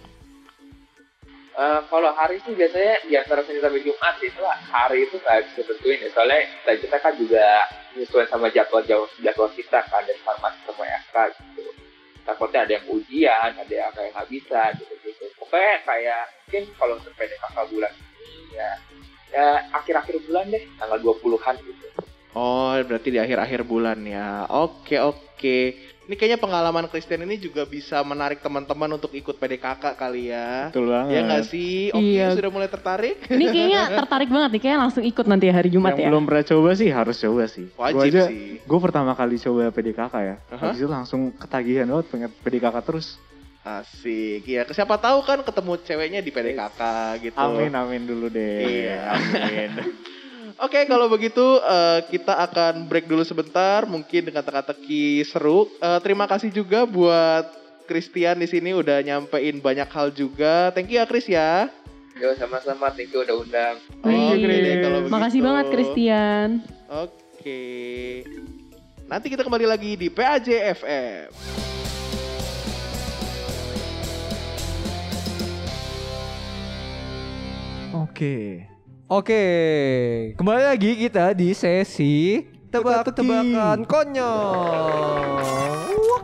Eh, 1.56 1.80
kalau 1.88 2.12
hari 2.12 2.36
sih 2.44 2.52
biasanya 2.52 3.08
di 3.08 3.16
antara 3.16 3.40
Senin 3.48 3.64
sampai 3.64 3.80
Jumat 3.80 4.20
itu 4.20 4.44
hari 4.68 5.08
itu 5.08 5.16
nggak 5.16 5.40
bisa 5.48 5.60
tentuin 5.64 6.04
ya 6.04 6.08
soalnya 6.12 6.40
kita, 6.68 6.96
kan 7.00 7.16
juga 7.16 7.44
menyesuaikan 7.96 8.28
sama 8.28 8.52
jadwal 8.52 8.84
jadwal, 8.84 9.48
kita 9.56 9.80
kan 9.88 10.04
dari 10.04 10.20
farmasi 10.20 10.60
sama 10.68 10.84
FK 10.84 11.16
gitu 11.56 11.72
takutnya 12.26 12.66
ada 12.66 12.72
yang 12.76 12.86
ujian 12.90 13.50
ada 13.54 13.70
yang 13.72 13.88
kayak 13.94 14.10
nggak 14.12 14.28
bisa 14.28 14.60
gitu 14.76 14.92
gitu 15.06 15.24
pokoknya 15.38 15.80
kayak 15.86 16.22
mungkin 16.44 16.62
kalau 16.74 16.94
untuk 16.98 17.14
PDKK 17.14 17.56
bulan 17.70 17.92
ini 17.94 18.58
ya 18.58 18.70
ya 19.36 19.48
akhir-akhir 19.76 20.16
bulan 20.24 20.44
deh 20.48 20.64
tanggal 20.80 20.98
20-an 21.04 21.56
gitu 21.60 21.86
Oh 22.36 22.76
berarti 22.84 23.08
di 23.08 23.16
akhir-akhir 23.16 23.64
bulan 23.64 23.96
ya. 24.04 24.44
Oke 24.52 25.00
oke. 25.00 25.58
Ini 26.06 26.14
kayaknya 26.20 26.36
pengalaman 26.36 26.84
Christian 26.92 27.24
ini 27.24 27.40
juga 27.40 27.64
bisa 27.64 27.98
menarik 28.04 28.44
teman-teman 28.44 29.00
untuk 29.00 29.10
ikut 29.16 29.40
PDKK 29.40 29.96
kali 29.96 30.28
ya. 30.28 30.68
Betul 30.68 30.92
banget. 30.92 31.16
Ya 31.16 31.20
nggak 31.24 31.44
sih? 31.48 31.88
Oke 31.96 32.12
Iya. 32.12 32.36
sudah 32.36 32.52
mulai 32.52 32.68
tertarik? 32.68 33.24
Ini 33.26 33.44
kayaknya 33.48 33.82
tertarik 34.04 34.28
banget 34.28 34.50
nih, 34.52 34.62
kayak 34.68 34.78
langsung 34.84 35.02
ikut 35.02 35.26
nanti 35.26 35.48
hari 35.48 35.72
Jumat 35.72 35.96
yang 35.96 36.06
ya. 36.06 36.08
belum 36.12 36.24
pernah 36.28 36.44
coba 36.44 36.70
sih 36.76 36.88
harus 36.92 37.16
coba 37.16 37.42
sih. 37.48 37.66
Gua 37.72 37.88
Wajib 37.88 38.12
aja, 38.12 38.22
sih. 38.28 38.60
Gue 38.62 38.78
pertama 38.84 39.10
kali 39.16 39.36
coba 39.40 39.62
PDKK 39.72 40.14
ya. 40.20 40.36
Aha. 40.52 40.60
Habis 40.60 40.78
itu 40.84 40.88
langsung 40.92 41.20
ketagihan 41.40 41.88
banget 41.88 42.06
pengen 42.12 42.30
PDKK 42.44 42.76
terus. 42.84 43.16
Asik. 43.66 44.46
Ya 44.46 44.62
siapa 44.70 44.94
tahu 44.94 45.26
kan 45.26 45.42
ketemu 45.42 45.74
ceweknya 45.82 46.20
di 46.22 46.30
PDKK 46.30 46.80
gitu. 47.18 47.34
Amin 47.34 47.74
amin 47.74 48.06
dulu 48.06 48.30
deh. 48.30 48.62
Iya. 48.62 49.18
Amin. 49.18 49.70
Oke, 50.62 50.86
kalau 50.86 51.10
begitu 51.10 51.42
eh, 51.58 52.00
kita 52.06 52.32
akan 52.46 52.86
break 52.86 53.10
dulu 53.10 53.26
sebentar, 53.26 53.82
mungkin 53.84 54.22
dengan 54.22 54.46
teka-teki 54.46 55.26
seru. 55.26 55.66
Eh, 55.82 55.98
terima 56.00 56.30
kasih 56.30 56.54
juga 56.54 56.86
buat 56.86 57.50
Christian 57.90 58.38
di 58.38 58.46
sini 58.46 58.70
udah 58.70 59.02
nyampein 59.02 59.58
banyak 59.58 59.90
hal 59.90 60.14
juga. 60.14 60.70
Thank 60.70 60.94
you 60.94 61.02
ya 61.02 61.04
Chris 61.04 61.26
ya. 61.26 61.66
yo 62.16 62.32
sama-sama 62.32 62.88
thank 62.96 63.12
you 63.12 63.20
udah 63.20 63.36
undang 63.44 63.76
Oke 64.00 64.08
Wih, 64.08 64.40
deh, 64.40 64.80
kalau 64.80 64.98
Makasih 65.04 65.36
begitu. 65.36 65.44
banget 65.52 65.64
Christian. 65.68 66.48
Oke. 66.88 67.62
Nanti 69.04 69.26
kita 69.28 69.44
kembali 69.44 69.66
lagi 69.68 70.00
di 70.00 70.08
PAJ 70.08 70.48
FM. 70.80 71.75
Oke. 77.96 78.66
Oke, 79.06 79.42
kembali 80.34 80.62
lagi 80.66 80.98
kita 80.98 81.30
di 81.30 81.54
sesi 81.54 82.42
tebak-tebakan 82.68 83.86
konyol. 83.86 85.38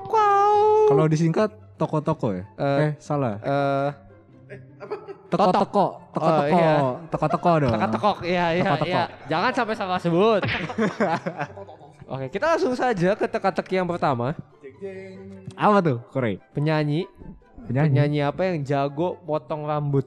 Wow. 0.04 0.90
Kalau 0.90 1.04
disingkat 1.06 1.48
toko-toko 1.78 2.34
ya? 2.34 2.44
Eh, 2.52 2.80
Eh, 2.82 2.90
salah. 2.98 3.38
eh, 3.38 3.88
Teko-teko, 5.32 6.12
teko-teko, 6.12 6.44
Oh, 6.44 6.60
iya. 6.60 6.74
teko-teko 7.08 7.52
dong. 7.56 7.72
teka-tekok, 7.72 8.16
iya 8.20 8.46
iya 8.52 8.64
Teka-teko. 8.66 8.90
iya. 8.90 9.02
Jangan 9.24 9.50
sampai 9.54 9.74
salah 9.74 9.96
sebut. 9.96 10.42
Oke, 12.12 12.26
kita 12.28 12.44
langsung 12.52 12.76
saja 12.76 13.16
ke 13.16 13.24
teka-teki 13.24 13.80
yang 13.80 13.88
pertama. 13.88 14.36
Apa 15.56 15.78
tuh, 15.80 15.98
Korey? 16.12 16.36
Penyanyi, 16.52 17.08
Penyanyi. 17.64 17.88
penyanyi 17.88 18.20
apa 18.20 18.40
yang 18.44 18.60
jago 18.60 19.16
potong 19.22 19.64
rambut? 19.64 20.04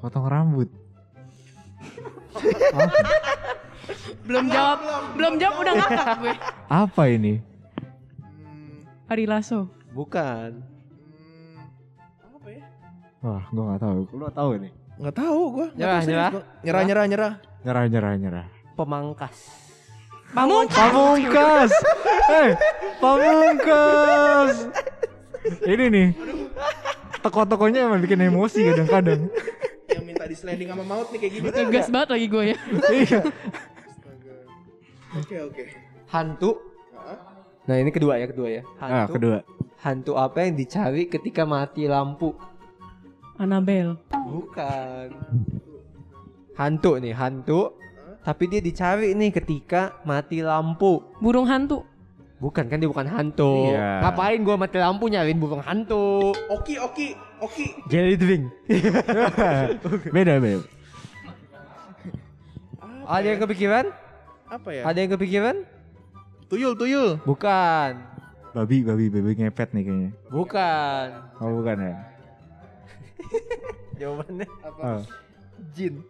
Potong 0.00 0.26
rambut. 0.26 0.66
Belum 4.26 4.44
jawab, 4.50 4.78
belum 5.14 5.34
jawab 5.38 5.56
udah 5.62 5.74
ngakak 5.78 6.08
gue. 6.18 6.34
Apa 6.82 7.02
ini? 7.06 7.34
Ari 9.06 9.24
Lasso. 9.30 9.70
Bukan. 9.94 10.50
Apa 12.20 12.48
ya? 12.50 12.66
Wah, 13.22 13.42
gua 13.54 13.64
nggak 13.70 13.80
tahu. 13.86 13.98
Lu 14.10 14.26
tahu 14.34 14.50
ini? 14.58 14.68
Nggak 14.98 15.14
tahu 15.14 15.40
gua. 15.54 15.66
Nggak 15.70 15.78
Nyerah, 15.78 16.02
nyerah. 16.02 16.30
Nyerah, 16.66 16.82
nyerah, 16.82 17.04
nyerah. 17.06 17.32
Nyerah, 17.62 17.84
nyerah, 17.86 18.12
nyerah. 18.18 18.46
Pemangkas. 18.74 19.36
Pamungkas. 20.34 21.70
Eh, 22.26 22.50
Pamungkas. 22.98 24.68
Ini 25.62 25.84
nih. 25.86 26.08
Toko-tokonya 27.22 27.86
emang 27.86 28.02
bikin 28.02 28.26
emosi 28.26 28.74
kadang-kadang. 28.74 29.30
Di 30.26 30.36
sliding 30.36 30.68
sama 30.74 30.84
maut 30.84 31.08
nih 31.14 31.18
kayak 31.22 31.32
gini. 31.32 31.44
Ngegas 31.48 31.88
banget 31.88 32.08
lagi 32.18 32.26
gue 32.26 32.42
ya. 32.42 32.56
Iya. 32.90 33.20
Oke, 35.16 35.36
oke. 35.48 35.62
Hantu. 36.12 36.50
Nah 37.66 37.76
ini 37.82 37.90
kedua 37.90 38.18
ya 38.18 38.26
kedua 38.30 38.48
ya. 38.50 38.62
Hantu. 38.78 38.94
Ah, 38.94 39.06
kedua. 39.10 39.38
Hantu 39.82 40.12
apa 40.18 40.38
yang 40.46 40.54
dicari 40.58 41.06
ketika 41.06 41.42
mati 41.46 41.86
lampu? 41.86 42.34
Annabelle. 43.38 44.00
Bukan. 44.10 45.08
Hantu 46.56 46.90
nih, 46.98 47.14
hantu. 47.14 47.76
Tapi 48.26 48.44
dia 48.50 48.58
dicari 48.58 49.14
nih 49.14 49.30
ketika 49.30 50.02
mati 50.02 50.42
lampu. 50.42 51.04
Burung 51.22 51.46
hantu. 51.46 51.86
Bukan 52.36 52.68
kan 52.68 52.76
dia 52.76 52.88
bukan 52.88 53.08
hantu. 53.08 53.72
Iya. 53.72 54.04
Ngapain 54.04 54.40
gua 54.44 54.56
mati 54.60 54.76
lampu 54.76 55.08
nyariin 55.08 55.40
burung 55.40 55.64
hantu? 55.64 56.36
Oki, 56.52 56.76
oki, 56.76 57.16
oki. 57.40 57.66
Jelly 57.88 58.16
drink. 58.20 58.44
beda, 60.14 60.36
beda. 60.36 60.60
Ada 63.08 63.26
yang 63.32 63.40
kepikiran? 63.40 63.84
Apa 64.52 64.68
ya? 64.68 64.82
Ada 64.84 64.98
yang 65.00 65.10
kepikiran? 65.16 65.56
Tuyul, 66.52 66.76
tuyul. 66.76 67.16
Bukan. 67.24 68.04
Babi, 68.52 68.84
babi, 68.84 69.08
babi 69.08 69.32
ngepet 69.40 69.72
nih 69.72 69.82
kayaknya. 69.88 70.10
Bukan. 70.28 71.06
Oh, 71.40 71.50
bukan 71.60 71.76
ya? 71.80 71.94
Jawabannya 74.00 74.48
Oh. 74.76 75.00
jin. 75.72 76.04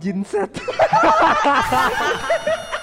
Jin 0.00 0.24
set. 0.24 0.48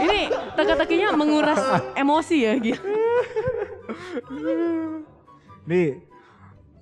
Ini 0.00 0.20
teka-tekinya 0.56 1.08
menguras 1.14 1.60
emosi 1.94 2.36
ya 2.46 2.52
gitu. 2.58 2.80
Nih, 5.68 6.00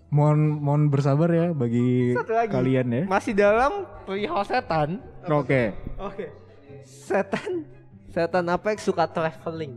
mohon 0.08 0.38
mohon 0.62 0.82
bersabar 0.88 1.28
ya 1.28 1.46
bagi 1.52 2.14
Satu 2.16 2.32
lagi. 2.32 2.52
kalian 2.52 2.86
ya. 2.88 3.02
Masih 3.10 3.34
dalam 3.34 3.84
perihal 4.06 4.42
setan. 4.46 5.02
Oke. 5.28 5.74
Oke. 5.98 6.32
Setan. 6.86 7.66
Setan 8.08 8.46
apa 8.48 8.72
yang 8.72 8.80
suka 8.80 9.04
traveling? 9.04 9.76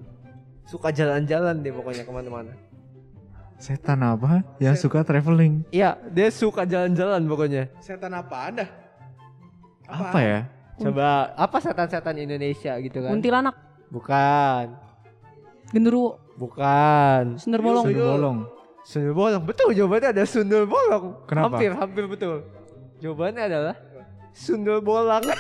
Suka 0.64 0.88
jalan-jalan 0.94 1.60
deh 1.60 1.74
pokoknya 1.76 2.08
ke 2.08 2.12
mana-mana. 2.14 2.54
Setan 3.62 4.02
apa 4.02 4.42
yang 4.58 4.74
suka 4.74 5.06
traveling? 5.06 5.62
Iya, 5.70 5.94
dia 6.10 6.34
suka 6.34 6.66
jalan-jalan 6.66 7.22
pokoknya. 7.30 7.70
Setan 7.78 8.10
apa 8.10 8.50
anda? 8.50 8.66
Apa 9.86 10.18
ya? 10.18 10.40
Coba 10.82 11.30
apa 11.38 11.62
setan-setan 11.62 12.18
Indonesia 12.18 12.74
gitu 12.82 13.06
kan? 13.06 13.14
Kuntilanak. 13.14 13.54
Bukan. 13.94 14.66
Genderuwo. 15.70 16.18
Bukan. 16.42 17.38
Sundar 17.38 17.62
bolong. 17.62 17.86
Sundel 17.86 18.10
bolong. 18.10 18.38
Sundel 18.82 19.14
bolong. 19.14 19.44
Betul 19.46 19.78
jawabannya 19.78 20.10
ada 20.10 20.26
sundel 20.26 20.66
bolong. 20.66 21.22
Kenapa? 21.30 21.62
Hampir, 21.62 21.72
hampir 21.78 22.10
betul. 22.10 22.42
Jawabannya 22.98 23.44
adalah 23.46 23.78
sundel 24.34 24.82
bolang. 24.82 25.22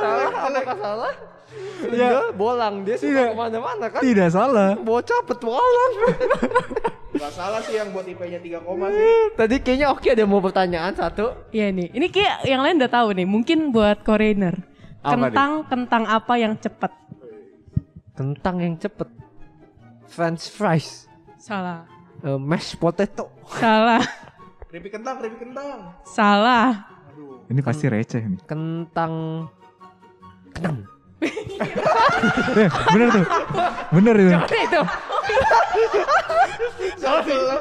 salah 0.00 0.28
apakah 0.30 0.76
salah? 0.76 1.14
Ya. 1.90 2.30
Bolang 2.36 2.84
dia 2.86 2.96
Tidak. 3.00 3.32
ke 3.32 3.36
mana-mana 3.36 3.86
kan? 3.90 4.00
Tidak 4.04 4.28
salah. 4.30 4.76
Bocah 4.78 5.20
petualang. 5.26 5.92
Gak 7.10 7.32
salah 7.34 7.60
sih 7.66 7.74
yang 7.74 7.90
buat 7.90 8.06
IP-nya 8.06 8.38
3 8.38 8.62
koma 8.62 8.86
sih. 8.94 9.34
Tadi 9.34 9.56
kayaknya 9.60 9.90
Oki 9.90 10.14
ada 10.14 10.24
mau 10.24 10.38
pertanyaan 10.38 10.94
satu. 10.94 11.34
Iya 11.50 11.74
nih, 11.74 11.90
ini 11.90 12.06
kayak 12.08 12.46
yang 12.46 12.62
lain 12.62 12.78
udah 12.78 12.92
tahu 12.92 13.08
nih. 13.18 13.26
Mungkin 13.26 13.74
buat 13.74 14.06
Koreaner. 14.06 14.62
Apa 15.02 15.16
nih? 15.16 15.22
Kentang, 15.26 15.52
kentang 15.66 16.04
apa 16.06 16.34
yang 16.38 16.54
cepet? 16.60 16.92
Kentang 18.14 18.56
yang 18.62 18.74
cepet. 18.78 19.08
French 20.06 20.52
fries. 20.52 21.10
Salah. 21.40 21.88
Eh, 22.20 22.38
mashed 22.38 22.78
potato. 22.78 23.32
Salah. 23.58 24.04
Keripik 24.70 24.94
kentang, 24.94 25.18
keripik 25.18 25.42
kentang. 25.42 25.98
Salah. 26.06 26.86
Aduh. 27.10 27.42
Ini 27.50 27.58
pasti 27.58 27.90
receh 27.90 28.22
nih. 28.22 28.38
Kentang 28.46 29.46
Kenam. 30.54 30.86
Eh, 31.20 32.70
bener 32.94 33.08
tuh. 33.10 33.26
Bener 33.90 34.14
itu. 34.14 34.30
itu. 34.30 34.80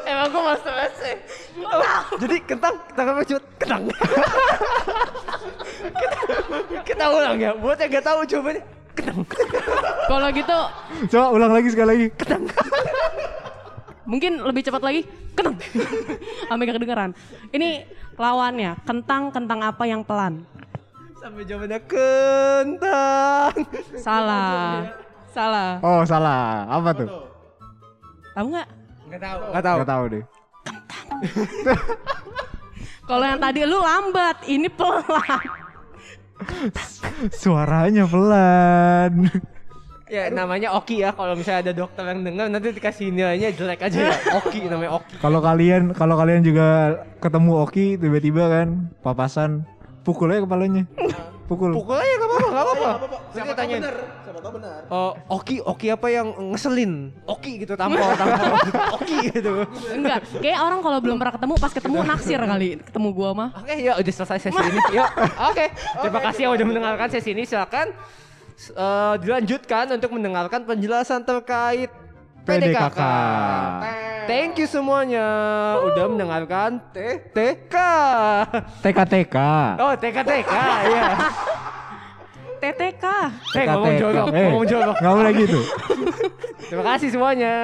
Emang 0.06 0.28
gue 0.30 0.44
master 0.54 0.74
sih. 1.02 1.16
Jadi 2.22 2.36
kentang, 2.46 2.78
kentang 2.94 3.08
apa 3.10 3.22
cut? 3.26 3.44
Kentang. 3.58 3.84
kita, 5.98 6.18
kita 6.86 7.06
ulang 7.10 7.42
ya. 7.42 7.58
Buat 7.58 7.82
yang 7.82 7.90
gak 7.98 8.06
tahu 8.06 8.20
coba 8.38 8.50
nih. 8.54 8.64
Kentang. 8.94 9.26
Kalau 10.06 10.28
gitu 10.30 10.60
Coba 11.10 11.26
ulang 11.34 11.52
lagi 11.58 11.74
sekali 11.74 11.90
lagi. 11.90 12.08
Mungkin 14.10 14.42
lebih 14.42 14.66
cepat 14.66 14.82
lagi. 14.82 15.06
Kentang. 15.38 15.56
Sampai 16.50 16.66
gak 16.66 16.82
kedengeran. 16.82 17.14
Ini 17.54 17.86
lawannya. 18.18 18.82
Kentang, 18.84 19.30
kentang 19.30 19.62
apa 19.62 19.86
yang 19.86 20.02
pelan? 20.02 20.42
Sampai 21.22 21.46
jawabannya 21.46 21.80
kentang. 21.86 23.54
Salah. 24.02 24.90
Salah. 25.36 25.78
Oh 25.86 26.02
salah. 26.10 26.66
Apa 26.66 26.90
tuh? 26.90 27.08
Tahu 28.34 28.46
nggak? 28.50 28.68
Gak 29.14 29.22
tahu. 29.22 29.40
Gak 29.54 29.64
tahu. 29.64 29.78
Gak 29.78 29.90
tahu 29.94 30.04
deh. 30.10 30.24
Kalau 33.10 33.26
yang 33.26 33.42
tadi 33.42 33.62
lu 33.66 33.78
lambat, 33.78 34.38
ini 34.50 34.70
pelan. 34.70 35.42
Suaranya 37.30 38.10
pelan. 38.10 39.30
Ya 40.10 40.34
namanya 40.34 40.74
Oki 40.74 41.06
ya. 41.06 41.14
Kalau 41.14 41.38
misalnya 41.38 41.70
ada 41.70 41.74
dokter 41.78 42.02
yang 42.02 42.26
dengar 42.26 42.46
nanti 42.50 42.74
dikasih 42.74 43.14
nilainya 43.14 43.54
jelek 43.54 43.86
aja 43.86 44.10
ya. 44.10 44.16
Oki 44.42 44.66
namanya 44.66 44.98
Oki. 44.98 45.14
Kalau 45.22 45.40
kalian 45.40 45.94
kalau 45.94 46.18
kalian 46.18 46.42
juga 46.42 47.00
ketemu 47.22 47.52
Oki 47.62 47.86
tiba-tiba 48.02 48.44
kan 48.50 48.68
papasan 49.06 49.70
pukul 50.02 50.34
aja 50.34 50.44
kepalanya. 50.44 50.84
Pukul. 51.50 51.74
Pukul 51.74 51.98
aja 51.98 52.14
gak 52.14 52.30
apa-apa, 52.30 52.50
gak 52.54 52.62
apa-apa. 52.62 53.18
Siapa 53.34 53.54
tanyain. 53.58 53.82
bener. 53.82 53.96
Siapa 54.22 54.38
tahu 54.38 54.54
benar. 54.62 54.80
Oh, 54.94 55.12
Oki, 55.34 55.58
Oki 55.66 55.88
apa 55.90 56.08
yang 56.14 56.28
ngeselin? 56.54 57.10
Oki 57.26 57.66
gitu, 57.66 57.74
tampol, 57.74 58.06
tampol. 58.22 58.54
Oki 59.02 59.34
gitu. 59.34 59.66
Enggak, 59.90 60.30
kayak 60.46 60.60
orang 60.62 60.86
kalau 60.86 61.02
belum 61.02 61.18
pernah 61.18 61.34
ketemu 61.34 61.54
pas 61.58 61.74
ketemu 61.74 61.98
naksir 62.06 62.38
kali 62.38 62.70
ketemu 62.86 63.08
gua 63.18 63.30
mah. 63.34 63.50
Oke, 63.66 63.82
yuk 63.82 63.98
udah 63.98 64.14
selesai 64.14 64.38
sesi 64.46 64.62
ini. 64.62 64.80
Yuk. 64.94 65.10
Oke. 65.50 65.66
Terima 65.74 66.20
kasih 66.30 66.42
yang 66.46 66.54
udah 66.54 66.66
mendengarkan 66.70 67.08
sesi 67.18 67.34
ini. 67.34 67.50
Silakan 67.50 67.98
eh, 68.68 69.16
dilanjutkan 69.24 69.96
untuk 69.96 70.12
mendengarkan 70.12 70.68
penjelasan 70.68 71.24
terkait 71.24 71.90
PDKK. 72.44 72.76
PDKK. 72.76 73.02
Thank 74.26 74.62
you 74.62 74.68
semuanya 74.70 75.26
udah 75.82 76.06
mendengarkan 76.06 76.78
TTK. 76.94 77.76
TKTK. 78.86 79.38
Oh, 79.82 79.94
TKTK, 79.98 80.54
iya. 80.86 81.06
TTK. 82.60 83.06
Eh, 83.56 83.66
ngomong 83.66 83.96
jorok, 83.96 84.26
Eh, 84.36 84.44
ngomong 84.52 84.66
jorok. 84.68 84.96
Nggak 85.00 85.14
boleh 85.16 85.32
gitu. 85.40 85.60
Terima 86.70 86.84
kasih 86.94 87.10
semuanya. 87.10 87.56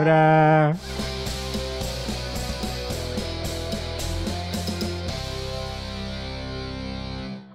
Dadah. 0.00 1.09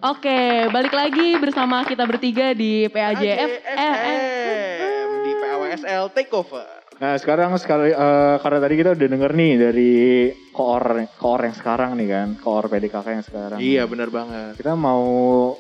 Oke, 0.06 0.70
balik 0.70 0.94
lagi 0.94 1.34
bersama 1.42 1.82
kita 1.82 2.06
bertiga 2.06 2.54
di 2.54 2.86
PAJF. 2.86 3.50
AJSM 3.66 5.10
di 5.26 5.32
PAWSL 5.34 6.04
Takeover. 6.14 6.70
Nah 7.02 7.18
sekarang 7.18 7.58
sekali 7.58 7.90
eh, 7.90 8.36
karena 8.38 8.60
tadi 8.62 8.74
kita 8.78 8.94
udah 8.94 9.10
denger 9.10 9.32
nih 9.34 9.54
dari 9.58 9.94
koor 10.54 11.10
koor 11.18 11.50
yang 11.50 11.58
sekarang 11.58 11.98
nih 11.98 12.08
kan, 12.14 12.28
koor 12.38 12.70
PDKK 12.70 13.08
yang 13.18 13.26
sekarang. 13.26 13.58
Iya 13.58 13.90
benar 13.90 14.14
banget. 14.14 14.62
Kita 14.62 14.78
mau 14.78 15.58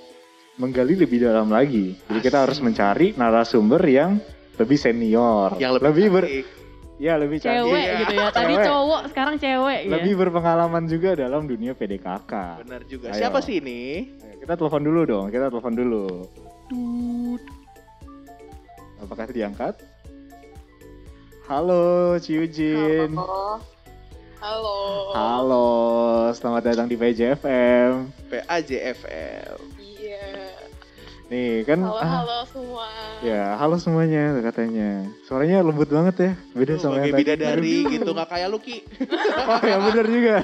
menggali 0.61 0.93
lebih 0.93 1.25
dalam 1.25 1.49
lagi. 1.49 1.97
Jadi 2.05 2.19
kita 2.21 2.45
harus 2.45 2.61
mencari 2.61 3.17
narasumber 3.17 3.81
yang 3.89 4.21
lebih 4.61 4.77
senior, 4.77 5.57
Yang 5.57 5.81
lebih, 5.81 5.89
lebih 5.89 6.05
ber. 6.13 6.23
Ya 6.95 7.19
lebih 7.19 7.43
cantik, 7.43 7.67
Cewek 7.67 7.83
Iya. 7.83 7.99
gitu 8.01 8.13
ya. 8.15 8.27
Tadi 8.31 8.53
Cewek. 8.55 8.65
cowok, 8.65 9.01
sekarang 9.11 9.35
cewek 9.35 9.79
ya. 9.83 9.91
lebih 9.91 10.13
berpengalaman 10.15 10.83
juga 10.87 11.09
dalam 11.13 11.43
dunia 11.43 11.75
PDKK. 11.75 12.31
Benar 12.63 12.81
juga. 12.87 13.11
Ayo. 13.11 13.19
Siapa 13.19 13.39
sih 13.43 13.59
ini? 13.59 14.09
Ayo, 14.15 14.35
Kita 14.39 14.53
telepon 14.55 14.81
dulu 14.81 15.01
dong, 15.03 15.25
kita 15.27 15.49
telepon 15.49 15.73
dulu. 15.73 16.05
Apakah 18.97 19.27
diangkat? 19.27 19.75
Halo, 21.45 22.17
Ciujin. 22.17 23.13
Halo. 23.13 23.61
Halo. 24.41 24.77
Halo, 25.13 25.67
selamat 26.33 26.61
datang 26.73 26.87
di 26.89 26.97
PJFM. 26.97 28.09
PAJFL. 28.29 29.74
Iya. 31.35 31.59
Nih 31.59 31.67
kan, 31.67 31.79
Halo, 31.83 31.99
ah, 31.99 32.11
halo 32.23 32.37
semua. 32.47 32.87
ya 33.19 33.41
halo 33.59 33.75
semuanya 33.75 34.23
katanya. 34.41 35.03
Suaranya 35.27 35.59
lembut 35.59 35.89
banget 35.89 36.15
ya, 36.17 36.31
beda 36.55 36.73
Tuh, 36.75 36.81
sama 36.81 37.03
yang 37.03 37.11
tadi. 37.11 37.21
bidadari 37.21 37.75
gitu 37.91 38.09
nggak 38.09 38.29
kayak 38.29 38.47
Lucky. 38.49 38.77
Oh 39.51 39.59
ya 39.61 39.77
bener 39.83 40.05
juga, 40.07 40.35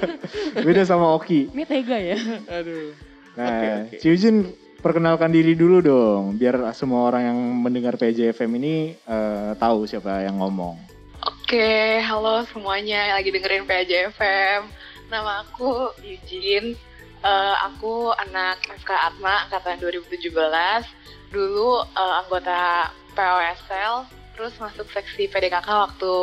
beda 0.54 0.82
sama 0.84 1.16
Oki. 1.16 1.48
Ini 1.48 1.64
tega 1.64 1.96
ya. 1.96 2.16
Aduh. 2.52 2.92
Nah, 3.32 3.48
Oke, 3.48 3.66
oke. 3.72 3.96
Ciujin 3.98 4.36
perkenalkan 4.78 5.32
diri 5.32 5.56
dulu 5.56 5.80
dong, 5.80 6.36
biar 6.36 6.60
semua 6.76 7.08
orang 7.08 7.22
yang 7.24 7.38
mendengar 7.58 7.96
PJFM 7.96 8.52
ini 8.60 8.74
eh, 8.94 9.50
tahu 9.56 9.88
siapa 9.88 10.22
yang 10.22 10.36
ngomong. 10.36 10.76
Oke, 11.22 11.72
halo 12.00 12.44
semuanya 12.46 13.08
yang 13.08 13.16
lagi 13.16 13.30
dengerin 13.30 13.64
PAJFM. 13.64 14.68
Nama 15.08 15.40
aku 15.40 15.92
Eugene. 16.02 16.76
Eh, 17.22 17.54
aku 17.62 18.10
anak 18.12 18.58
FK 18.74 18.90
Atma 18.90 19.46
angkatan 19.46 19.78
2017. 19.78 20.82
Dulu 21.30 21.70
eh, 21.86 22.14
anggota 22.18 22.90
POSL, 23.14 23.94
terus 24.34 24.52
masuk 24.58 24.90
seksi 24.90 25.30
PDKK 25.30 25.62
waktu 25.64 26.14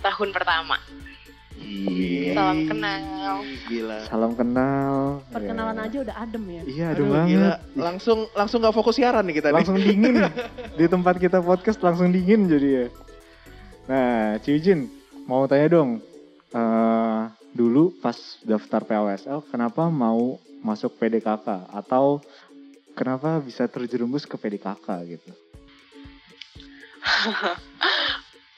tahun 0.00 0.30
pertama. 0.30 0.78
Iya. 1.60 2.32
Salam 2.32 2.58
kenal. 2.64 3.34
Gila. 3.66 3.98
Salam 4.06 4.32
kenal. 4.32 4.94
Perkenalan 5.28 5.76
Ya. 5.76 5.84
aja 5.84 5.98
udah 6.00 6.16
adem 6.16 6.44
ya. 6.46 6.62
Iya, 6.64 6.84
adem 6.88 6.96
Aduh, 6.96 7.12
banget. 7.12 7.28
gila. 7.28 7.52
Langsung 7.76 8.18
langsung 8.32 8.58
nggak 8.60 8.76
fokus 8.76 8.96
siaran 8.96 9.24
nih 9.26 9.34
kita 9.34 9.48
nih. 9.50 9.56
Langsung 9.58 9.76
dingin 9.76 10.14
di 10.78 10.86
tempat 10.86 11.14
kita 11.18 11.42
podcast 11.42 11.78
langsung 11.80 12.08
dingin 12.08 12.46
jadi 12.46 12.68
ya. 12.70 12.86
Nah, 13.86 14.14
Ciujin 14.40 14.86
mau 15.26 15.44
tanya 15.44 15.66
dong. 15.68 15.98
eh 16.50 17.22
dulu 17.50 17.90
pas 17.98 18.16
daftar 18.46 18.84
POSL 18.86 19.42
kenapa 19.50 19.90
mau 19.90 20.38
masuk 20.62 20.94
PDKK 21.00 21.72
atau 21.72 22.20
kenapa 22.94 23.40
bisa 23.40 23.66
terjerumus 23.66 24.28
ke 24.28 24.36
PDKK 24.36 24.86
gitu? 25.08 25.30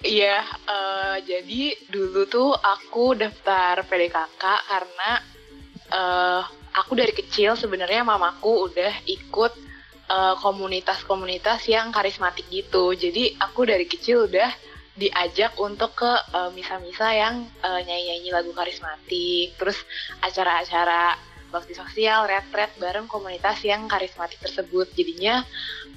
Iya, 0.02 0.42
eh, 0.66 1.16
jadi 1.22 1.78
dulu 1.86 2.26
tuh 2.26 2.50
aku 2.58 3.14
daftar 3.14 3.86
PDKK 3.86 4.42
karena 4.66 5.10
eh, 5.94 6.42
aku 6.74 6.98
dari 6.98 7.14
kecil 7.14 7.54
sebenarnya 7.54 8.02
mamaku 8.02 8.66
udah 8.66 8.90
ikut 9.06 9.52
eh, 10.10 10.34
komunitas-komunitas 10.42 11.70
yang 11.70 11.94
karismatik 11.94 12.50
gitu. 12.50 12.98
Jadi 12.98 13.38
aku 13.38 13.62
dari 13.62 13.86
kecil 13.86 14.26
udah 14.26 14.50
diajak 14.92 15.56
untuk 15.56 15.96
ke 15.96 16.12
eh, 16.12 16.50
misa-misa 16.52 17.08
yang 17.16 17.48
eh, 17.64 17.80
nyanyi-nyanyi 17.84 18.30
lagu 18.32 18.52
karismatik, 18.52 19.56
terus 19.56 19.78
acara-acara 20.20 21.16
bakti 21.52 21.76
sosial, 21.76 22.24
retret 22.24 22.72
bareng 22.80 23.08
komunitas 23.08 23.60
yang 23.64 23.84
karismatik 23.88 24.40
tersebut. 24.40 24.88
Jadinya 24.96 25.44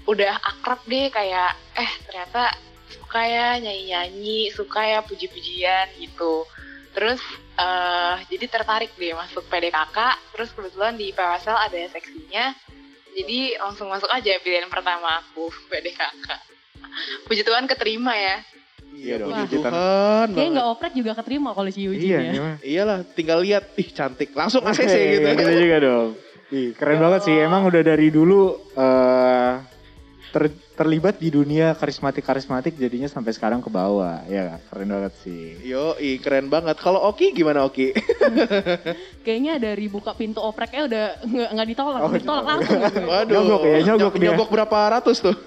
udah 0.07 0.35
akrab 0.43 0.83
deh 0.87 1.07
kayak 1.11 1.55
eh 1.75 1.91
ternyata 2.07 2.51
suka 2.91 3.23
ya 3.23 3.59
nyanyi-nyanyi, 3.59 4.51
suka 4.51 4.83
ya 4.83 4.99
puji-pujian 5.03 5.95
gitu. 5.99 6.43
Terus 6.91 7.19
eh 7.55 8.15
jadi 8.31 8.45
tertarik 8.51 8.95
deh 8.95 9.15
masuk 9.15 9.47
PDKK, 9.47 9.97
terus 10.35 10.51
kebetulan 10.51 10.95
di 10.95 11.11
PWSL 11.15 11.55
ada 11.55 11.79
seksinya. 11.91 12.51
Jadi 13.15 13.55
langsung 13.55 13.87
masuk 13.87 14.11
aja 14.11 14.35
pilihan 14.43 14.67
pertama 14.67 15.23
aku 15.23 15.47
PDKK. 15.71 16.27
Puji 17.27 17.47
Tuhan 17.47 17.63
keterima 17.67 18.11
ya. 18.11 18.43
Iya 18.95 19.15
dong. 19.17 19.29
puji 19.29 19.41
Wah. 19.41 19.51
Tuhan 19.51 20.27
Kayaknya 20.31 20.51
nggak 20.51 20.67
oprek 20.69 20.93
juga 20.93 21.11
keterima 21.13 21.49
kalau 21.51 21.69
si 21.69 21.81
Eugene 21.81 22.05
Iya, 22.05 22.19
ya. 22.23 22.51
Iyalah, 22.61 22.97
tinggal 23.07 23.39
lihat, 23.39 23.63
ih 23.73 23.89
cantik, 23.89 24.31
langsung 24.31 24.61
ACC 24.61 24.85
Hey, 24.85 25.05
gitu. 25.13 25.27
gitu 25.35 25.53
juga 25.59 25.77
dong. 25.79 26.07
Ih, 26.47 26.69
keren 26.71 26.99
banget 26.99 27.21
sih. 27.23 27.35
Emang 27.35 27.63
udah 27.63 27.81
dari 27.81 28.07
dulu 28.07 28.41
eh 28.71 29.53
ter- 30.27 30.51
terlibat 30.75 31.15
di 31.15 31.29
dunia 31.29 31.71
karismatik-karismatik 31.73 32.75
jadinya 32.75 33.07
sampai 33.07 33.31
sekarang 33.31 33.59
ke 33.59 33.69
bawah. 33.69 34.19
Ya, 34.25 34.59
keren 34.65 34.89
banget 34.89 35.13
sih. 35.21 35.55
Yo, 35.61 35.95
ih 35.97 36.17
keren 36.17 36.47
banget. 36.47 36.75
Kalau 36.75 36.99
Oki 37.01 37.31
gimana 37.31 37.63
Oki? 37.63 37.95
Kayaknya 39.25 39.57
dari 39.57 39.87
buka 39.87 40.11
pintu 40.11 40.39
opreknya 40.39 40.81
udah 40.85 41.05
nggak 41.21 41.49
nggak 41.51 41.67
ditolak, 41.67 41.99
Oh, 41.99 42.11
ditolak 42.11 42.45
langsung. 42.45 42.79
Waduh, 43.09 43.31
Nyogok 43.33 43.61
ya, 43.63 43.77
nyogok 43.81 43.95
Nyog- 43.97 44.15
dia. 44.15 44.25
nyogok 44.29 44.49
berapa 44.49 44.77
ratus 44.93 45.17
tuh? 45.19 45.35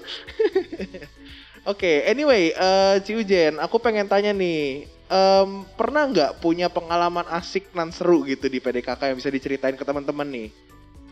Oke, 1.67 2.07
anyway, 2.07 2.55
eh 2.55 2.95
Ci 3.03 3.19
Ujen, 3.19 3.59
aku 3.59 3.83
pengen 3.83 4.07
tanya 4.07 4.31
nih, 4.31 4.87
em, 5.11 5.49
pernah 5.75 6.07
nggak 6.07 6.39
punya 6.39 6.71
pengalaman 6.71 7.27
asik 7.35 7.73
nan 7.75 7.91
seru 7.91 8.23
gitu 8.23 8.47
di 8.47 8.63
PDKK 8.63 9.11
yang 9.11 9.17
bisa 9.19 9.31
diceritain 9.33 9.75
ke 9.75 9.83
teman-teman 9.83 10.27
nih? 10.29 10.49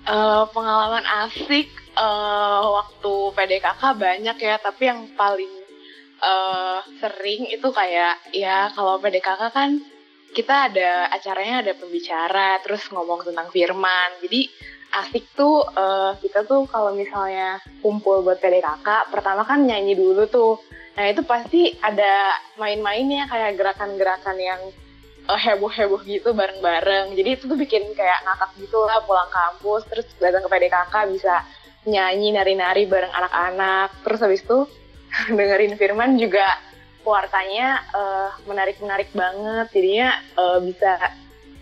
Eh, 0.07 0.43
pengalaman 0.55 1.03
asik 1.27 1.67
eh, 1.99 2.61
waktu 2.63 3.13
PDKK 3.35 3.81
banyak 3.99 4.37
ya, 4.39 4.55
tapi 4.55 4.87
yang 4.87 5.11
paling 5.19 5.51
eh, 6.23 6.79
sering 7.03 7.51
itu 7.51 7.67
kayak 7.67 8.15
ya 8.31 8.71
kalau 8.71 9.03
PDKK 9.03 9.41
kan 9.51 9.83
kita 10.31 10.71
ada 10.71 11.11
acaranya 11.11 11.65
ada 11.65 11.73
pembicara, 11.75 12.61
terus 12.63 12.87
ngomong 12.87 13.27
tentang 13.27 13.51
firman. 13.51 14.21
Jadi 14.23 14.47
asik 14.93 15.27
tuh 15.35 15.63
eh, 15.67 16.11
kita 16.23 16.47
tuh 16.47 16.65
kalau 16.69 16.95
misalnya 16.95 17.59
kumpul 17.83 18.23
buat 18.23 18.39
PDKK, 18.39 19.11
pertama 19.11 19.43
kan 19.43 19.63
nyanyi 19.67 19.93
dulu 19.93 20.25
tuh. 20.27 20.55
Nah 20.97 21.05
itu 21.13 21.21
pasti 21.21 21.77
ada 21.77 22.33
main-mainnya 22.57 23.29
kayak 23.29 23.59
gerakan-gerakan 23.59 24.37
yang 24.39 24.61
eh, 25.27 25.39
heboh-heboh 25.39 26.01
gitu 26.07 26.33
bareng-bareng. 26.33 27.13
Jadi 27.13 27.29
itu 27.29 27.43
tuh 27.45 27.57
bikin 27.59 27.93
kayak 27.93 28.23
ngakak 28.25 28.51
gitu 28.57 28.79
lah 28.87 29.03
pulang 29.05 29.29
kampus, 29.29 29.85
terus 29.91 30.07
datang 30.17 30.43
ke 30.45 30.49
PDKK 30.49 30.95
bisa 31.13 31.35
nyanyi 31.87 32.33
nari-nari 32.33 32.89
bareng 32.89 33.13
anak-anak. 33.13 33.93
Terus 34.03 34.19
habis 34.23 34.41
itu 34.43 34.65
dengerin 35.37 35.75
Firman 35.77 36.17
juga 36.17 36.47
wartanya 37.05 37.83
eh, 37.93 38.29
menarik-menarik 38.49 39.13
banget. 39.13 39.67
Jadinya 39.75 40.09
eh, 40.35 40.59
bisa 40.65 40.91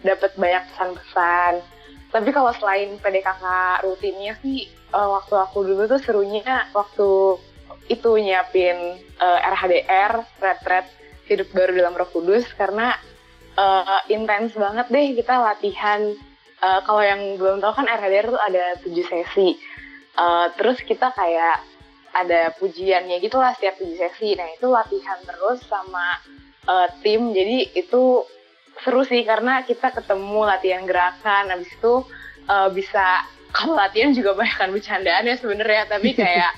dapat 0.05 0.31
banyak 0.37 0.63
pesan-pesan. 0.71 1.74
Tapi 2.15 2.31
kalau 2.31 2.55
selain 2.55 2.95
PDKK 3.03 3.43
rutinnya 3.83 4.39
sih 4.39 4.71
eh, 4.71 5.09
waktu 5.11 5.35
aku 5.35 5.67
dulu 5.67 5.83
tuh 5.83 5.99
serunya 5.99 6.63
waktu 6.71 7.35
itu 7.91 8.09
nyiapin 8.15 9.03
eh, 9.19 9.39
RHDR, 9.51 10.23
retret 10.39 10.87
hidup 11.27 11.51
baru 11.51 11.75
dalam 11.75 11.99
Roh 11.99 12.07
Kudus 12.07 12.47
karena 12.55 12.95
eh, 13.59 14.01
intens 14.15 14.55
banget 14.55 14.87
deh 14.87 15.11
kita 15.19 15.43
latihan. 15.43 16.15
Eh, 16.55 16.79
kalau 16.87 17.03
yang 17.03 17.35
belum 17.35 17.59
tahu 17.59 17.83
kan 17.83 17.87
RHDR 17.91 18.31
tuh 18.31 18.39
ada 18.39 18.79
tujuh 18.79 19.03
sesi. 19.03 19.59
Eh, 20.15 20.47
terus 20.55 20.79
kita 20.87 21.11
kayak 21.11 21.59
ada 22.15 22.55
pujiannya 22.55 23.19
gitu 23.19 23.35
lah 23.35 23.51
setiap 23.59 23.75
tujuh 23.75 23.99
sesi. 23.99 24.39
Nah 24.39 24.47
itu 24.55 24.71
latihan 24.71 25.19
terus 25.27 25.59
sama 25.67 26.15
eh, 26.63 26.87
tim. 27.03 27.35
Jadi 27.35 27.75
itu 27.75 28.23
seru 28.83 29.05
sih 29.07 29.23
karena 29.23 29.63
kita 29.63 29.93
ketemu 29.93 30.39
latihan 30.43 30.83
gerakan. 30.83 31.53
Habis 31.53 31.69
itu 31.71 31.93
eh, 32.49 32.69
bisa 32.73 33.23
kalau 33.55 33.79
latihan 33.79 34.11
juga 34.11 34.35
banyak 34.35 34.57
kan 34.57 34.69
bercandaan 34.73 35.29
ya 35.29 35.35
sebenarnya. 35.39 35.83
Tapi 35.87 36.09
kayak 36.21 36.51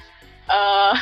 eh, 0.49 0.93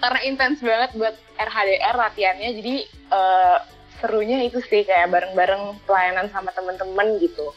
karena 0.00 0.20
intens 0.24 0.62
banget 0.62 0.90
buat 0.96 1.14
RHDR 1.36 1.96
latihannya. 1.96 2.50
Jadi 2.62 2.74
eh, 2.88 3.58
serunya 4.00 4.44
itu 4.44 4.60
sih 4.64 4.84
kayak 4.84 5.08
bareng-bareng 5.12 5.80
pelayanan 5.88 6.28
sama 6.32 6.52
temen-temen 6.52 7.20
gitu. 7.20 7.52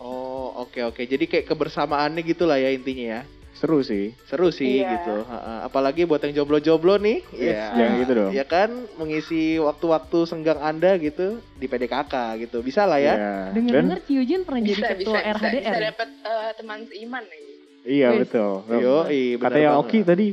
Oh, 0.00 0.56
oke 0.64 0.80
oke. 0.80 1.02
Jadi 1.04 1.28
kayak 1.28 1.46
kebersamaannya 1.46 2.24
gitu 2.24 2.48
lah 2.48 2.56
ya 2.56 2.72
intinya 2.72 3.20
ya. 3.20 3.22
Seru 3.60 3.84
sih. 3.84 4.16
Seru 4.24 4.48
sih 4.48 4.80
Iya. 4.80 4.88
gitu. 4.96 5.16
Apalagi 5.62 6.08
buat 6.08 6.16
yang 6.18 6.32
jomblo-jomblo 6.34 6.96
nih. 6.96 7.20
Yes, 7.30 7.52
ya. 7.52 7.64
jangan 7.76 7.92
gitu 8.00 8.12
dong. 8.16 8.30
Ya 8.32 8.44
kan 8.44 8.68
mengisi 8.96 9.60
waktu-waktu 9.60 10.18
senggang 10.24 10.56
Anda 10.58 10.96
gitu 10.96 11.44
di 11.54 11.68
PDKK 11.68 12.14
gitu. 12.40 12.64
Bisa 12.64 12.88
lah 12.88 12.96
ya. 12.96 13.12
Iya. 13.12 13.32
Dan 13.52 13.54
Dengar-dengar 13.60 14.00
si 14.00 14.16
Eugene 14.16 14.42
pernah 14.42 14.60
jadi 14.62 14.72
Bisa, 14.74 14.88
ketua 14.90 14.96
bisa, 14.96 15.20
bisa, 15.20 15.36
RHDR. 15.36 15.60
bisa 15.60 15.68
ya? 15.70 15.80
dapet 15.86 16.08
eh, 16.24 16.50
teman 16.56 16.78
seiman 16.86 17.22
lagi. 17.22 17.52
iya 17.82 18.08
Wih. 18.10 18.18
betul. 18.24 18.52
Yo, 18.70 18.96
benar 19.04 19.40
Katanya 19.42 19.68
banget. 19.70 19.82
Oki 19.84 19.98
tadi 20.02 20.26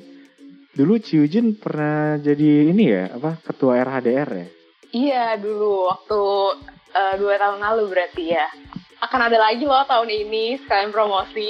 dulu 0.71 0.93
Ciujin 0.97 1.47
pernah 1.53 1.97
jadi 2.17 2.49
ini 2.69 2.85
ya, 2.87 3.03
apa 3.11 3.39
ketua 3.41 3.75
RHDR 3.77 4.29
ya? 4.31 4.47
Iya 4.89 5.25
dulu 5.35 5.91
waktu 5.91 6.21
eh, 6.93 7.13
dua 7.19 7.35
tahun 7.35 7.59
lalu 7.59 7.83
berarti 7.91 8.23
ya. 8.29 8.47
Akan 8.97 9.19
ada 9.21 9.35
lagi 9.37 9.61
loh 9.61 9.83
tahun 9.83 10.07
ini 10.07 10.63
sekalian 10.63 10.89
promosi. 10.89 11.49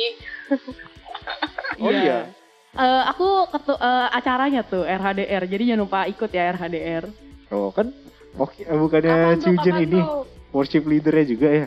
Oh 1.83 1.91
iya. 1.91 2.25
Eh, 2.73 3.03
aku 3.09 3.49
ketu 3.49 3.73
eh, 3.73 4.07
acaranya 4.11 4.61
tuh 4.61 4.81
RHDR, 4.81 5.43
jadi 5.45 5.63
jangan 5.73 5.81
lupa 5.85 5.99
ikut 6.05 6.29
ya 6.29 6.53
RHDR. 6.53 7.05
Oh 7.49 7.69
kan 7.69 7.89
Oki 8.37 8.65
eh, 8.65 8.73
bukannya 8.73 9.13
Apaan 9.13 9.37
tuh, 9.37 9.45
Ciujin 9.49 9.73
apaan 9.73 9.85
ini 9.85 9.99
tuh? 10.01 10.25
worship 10.51 10.83
leadernya 10.85 11.25
juga 11.25 11.47
ya? 11.49 11.65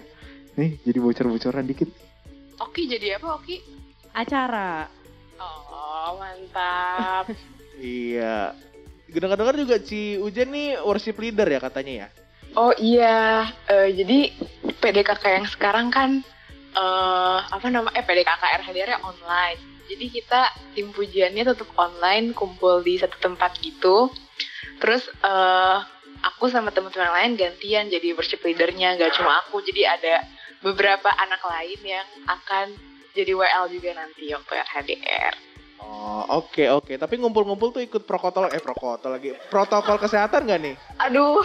Nih 0.55 0.79
jadi 0.83 0.99
bocor-bocoran 0.99 1.67
dikit. 1.67 1.89
Oki 2.59 2.87
jadi 2.87 3.17
apa 3.17 3.39
Oki? 3.39 3.57
Acara. 4.13 4.87
Oh 5.41 6.19
mantap. 6.19 7.31
Iya. 7.81 8.53
Dengar-dengar 9.09 9.57
juga 9.57 9.81
Ci 9.81 10.21
Ujen 10.21 10.53
nih 10.53 10.77
worship 10.85 11.17
leader 11.17 11.49
ya 11.49 11.57
katanya 11.59 11.93
ya. 11.97 12.09
oh 12.53 12.77
iya, 12.77 13.47
eh, 13.67 13.89
jadi 13.95 14.37
PDKK 14.77 15.25
yang 15.33 15.47
sekarang 15.47 15.89
kan 15.89 16.21
eh 16.71 17.39
apa 17.43 17.67
nama 17.67 17.91
eh 17.95 18.05
PDKK 18.05 18.43
RHDR 18.63 18.89
-nya 18.95 18.99
online. 19.03 19.61
Jadi 19.91 20.07
kita 20.07 20.47
tim 20.79 20.95
pujiannya 20.95 21.43
tetap 21.43 21.67
online, 21.75 22.31
kumpul 22.31 22.79
di 22.87 22.95
satu 22.95 23.19
tempat 23.19 23.59
gitu. 23.59 24.11
Terus 24.79 25.11
eh 25.27 25.79
aku 26.21 26.47
sama 26.53 26.71
teman-teman 26.71 27.11
lain 27.11 27.35
gantian 27.35 27.91
jadi 27.91 28.15
worship 28.15 28.45
leadernya, 28.45 28.95
gak 29.01 29.19
cuma 29.19 29.41
aku. 29.43 29.59
Jadi 29.67 29.83
ada 29.83 30.23
beberapa 30.61 31.11
anak 31.11 31.43
lain 31.43 31.81
yang 31.83 32.07
akan 32.29 32.77
jadi 33.17 33.35
WL 33.35 33.67
juga 33.73 33.91
nanti 33.99 34.31
waktu 34.31 34.53
RHDR. 34.55 35.35
Oh, 35.81 36.23
oke 36.45 36.65
oke. 36.71 36.93
Tapi 37.01 37.15
ngumpul-ngumpul 37.19 37.73
tuh 37.73 37.83
ikut 37.83 38.05
protokol 38.05 38.53
eh 38.53 38.63
protokol 38.63 39.11
lagi. 39.11 39.35
Protokol 39.49 39.97
kesehatan 39.99 40.47
gak 40.47 40.61
nih? 40.61 40.77
Aduh, 41.09 41.43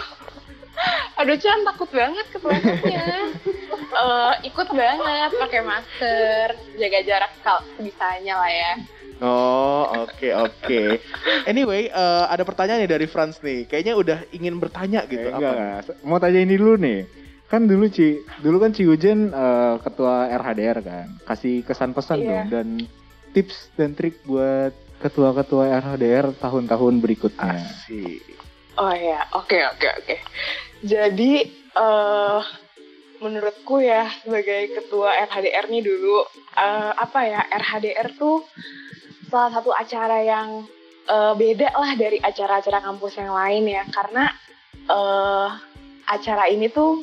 aduh 1.16 1.36
Chan 1.40 1.64
takut 1.64 1.88
banget 1.90 2.26
ketularannya. 2.30 3.04
Eh, 3.86 4.32
ikut 4.44 4.68
banget, 4.68 5.30
pakai 5.32 5.60
masker, 5.62 6.48
jaga 6.74 7.00
jarak 7.02 7.32
kalau 7.40 7.62
bisanya 7.78 8.34
lah 8.36 8.50
ya. 8.50 8.72
Oh, 9.16 10.04
oke 10.04 10.28
oke. 10.28 11.00
Anyway, 11.44 11.88
eh, 11.88 12.24
ada 12.26 12.42
pertanyaan 12.42 12.84
nih 12.84 12.90
dari 12.90 13.06
Franz 13.06 13.40
nih. 13.40 13.64
Kayaknya 13.64 13.94
udah 13.96 14.18
ingin 14.30 14.60
bertanya 14.60 15.06
gitu. 15.06 15.24
Eh, 15.24 15.32
enggak, 15.32 15.52
apa? 15.52 15.62
enggak. 15.80 15.96
Mau 16.04 16.18
tanya 16.18 16.40
ini 16.40 16.54
dulu 16.54 16.76
nih. 16.76 17.00
Kan 17.46 17.64
dulu 17.64 17.86
Ci, 17.86 18.20
dulu 18.42 18.58
kan 18.58 18.74
Ciujin 18.74 19.30
eh, 19.30 19.74
ketua 19.80 20.28
RHDR 20.28 20.78
kan. 20.82 21.06
Kasih 21.24 21.62
kesan-pesan 21.62 22.18
Iya. 22.18 22.28
dong 22.28 22.44
dan 22.50 22.68
tips 23.32 23.72
dan 23.72 23.94
trik 23.94 24.20
buat 24.22 24.74
ketua-ketua 24.98 25.70
RHDR 25.80 26.36
tahun-tahun 26.36 26.94
berikutnya. 26.98 27.56
Asik. 27.56 28.20
Oh 28.76 28.92
ya, 28.92 29.24
oke 29.32 29.56
oke 29.72 29.88
oke. 29.96 30.16
Jadi 30.84 31.32
eh 31.72 32.40
menurutku 33.20 33.80
ya 33.80 34.08
sebagai 34.22 34.76
ketua 34.76 35.12
RHDR 35.28 35.66
nih 35.70 35.82
dulu 35.82 36.26
eh, 36.56 36.92
apa 36.96 37.20
ya 37.24 37.40
RHDR 37.50 38.16
tuh 38.16 38.44
salah 39.28 39.50
satu 39.50 39.70
acara 39.72 40.22
yang 40.22 40.64
eh, 41.08 41.32
beda 41.34 41.72
lah 41.72 41.92
dari 41.96 42.18
acara-acara 42.20 42.82
kampus 42.84 43.18
yang 43.18 43.32
lain 43.32 43.64
ya 43.68 43.82
karena 43.90 44.24
eh 44.86 45.50
acara 46.06 46.46
ini 46.46 46.70
tuh 46.70 47.02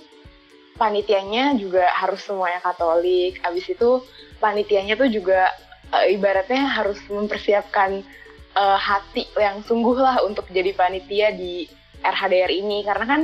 panitianya 0.77 1.53
juga 1.57 1.85
harus 1.93 2.23
semuanya 2.23 2.59
Katolik. 2.63 3.39
Abis 3.45 3.69
itu 3.69 4.01
panitianya 4.41 4.97
tuh 4.97 5.09
juga 5.09 5.49
eh, 5.93 6.15
ibaratnya 6.15 6.65
harus 6.67 6.97
mempersiapkan 7.07 8.01
eh, 8.57 8.79
hati 8.79 9.29
yang 9.37 9.61
sungguh 9.63 9.97
lah 9.97 10.23
untuk 10.25 10.49
jadi 10.49 10.73
panitia 10.73 11.35
di 11.35 11.67
RHDR 12.03 12.51
ini 12.51 12.83
karena 12.83 13.05
kan 13.07 13.21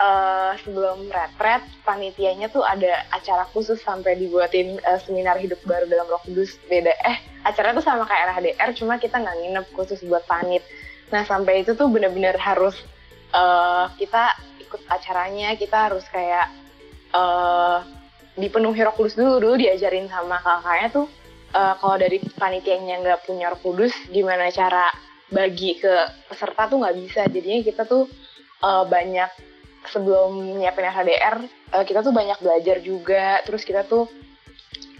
eh, 0.00 0.52
sebelum 0.64 1.12
retret 1.12 1.62
panitianya 1.84 2.48
tuh 2.48 2.64
ada 2.64 3.04
acara 3.12 3.44
khusus 3.52 3.76
sampai 3.84 4.16
dibuatin 4.16 4.80
eh, 4.80 5.00
seminar 5.04 5.36
hidup 5.36 5.60
baru 5.68 5.84
dalam 5.86 6.08
Roh 6.08 6.22
Kudus. 6.24 6.56
Beda. 6.66 6.92
Eh 7.04 7.16
acara 7.44 7.76
tuh 7.76 7.84
sama 7.84 8.08
kayak 8.08 8.32
RHDR 8.32 8.70
cuma 8.76 8.96
kita 8.96 9.20
nggak 9.20 9.36
nginep 9.44 9.66
khusus 9.76 10.00
buat 10.08 10.24
panit. 10.24 10.64
Nah 11.12 11.22
sampai 11.28 11.62
itu 11.62 11.76
tuh 11.76 11.92
bener-bener 11.92 12.34
harus 12.40 12.76
eh, 13.36 13.86
kita 14.00 14.34
ikut 14.64 14.82
acaranya. 14.88 15.54
Kita 15.60 15.92
harus 15.92 16.04
kayak 16.08 16.48
eh, 17.12 17.78
dipenuhi 18.40 18.80
Roh 18.80 18.96
Kudus 18.96 19.14
dulu 19.18 19.36
dulu 19.36 19.54
diajarin 19.60 20.08
sama 20.08 20.40
kakaknya 20.40 20.88
tuh 20.88 21.06
eh, 21.52 21.74
kalau 21.76 21.96
dari 22.00 22.18
panitianya 22.40 23.04
nggak 23.04 23.28
punya 23.28 23.52
Roh 23.52 23.60
Kudus 23.60 23.92
gimana 24.08 24.48
cara 24.48 24.88
bagi 25.30 25.78
ke 25.78 26.26
peserta 26.26 26.72
tuh 26.72 26.80
nggak 26.80 26.96
bisa. 27.04 27.20
Jadinya 27.28 27.60
kita 27.60 27.84
tuh 27.84 28.08
eh, 28.64 28.84
banyak 28.88 29.50
sebelum 29.88 30.60
nyiapin 30.60 30.84
HDR 30.84 31.36
eh, 31.76 31.84
kita 31.88 32.04
tuh 32.04 32.12
banyak 32.12 32.36
belajar 32.42 32.76
juga. 32.84 33.40
Terus 33.46 33.64
kita 33.64 33.88
tuh 33.88 34.10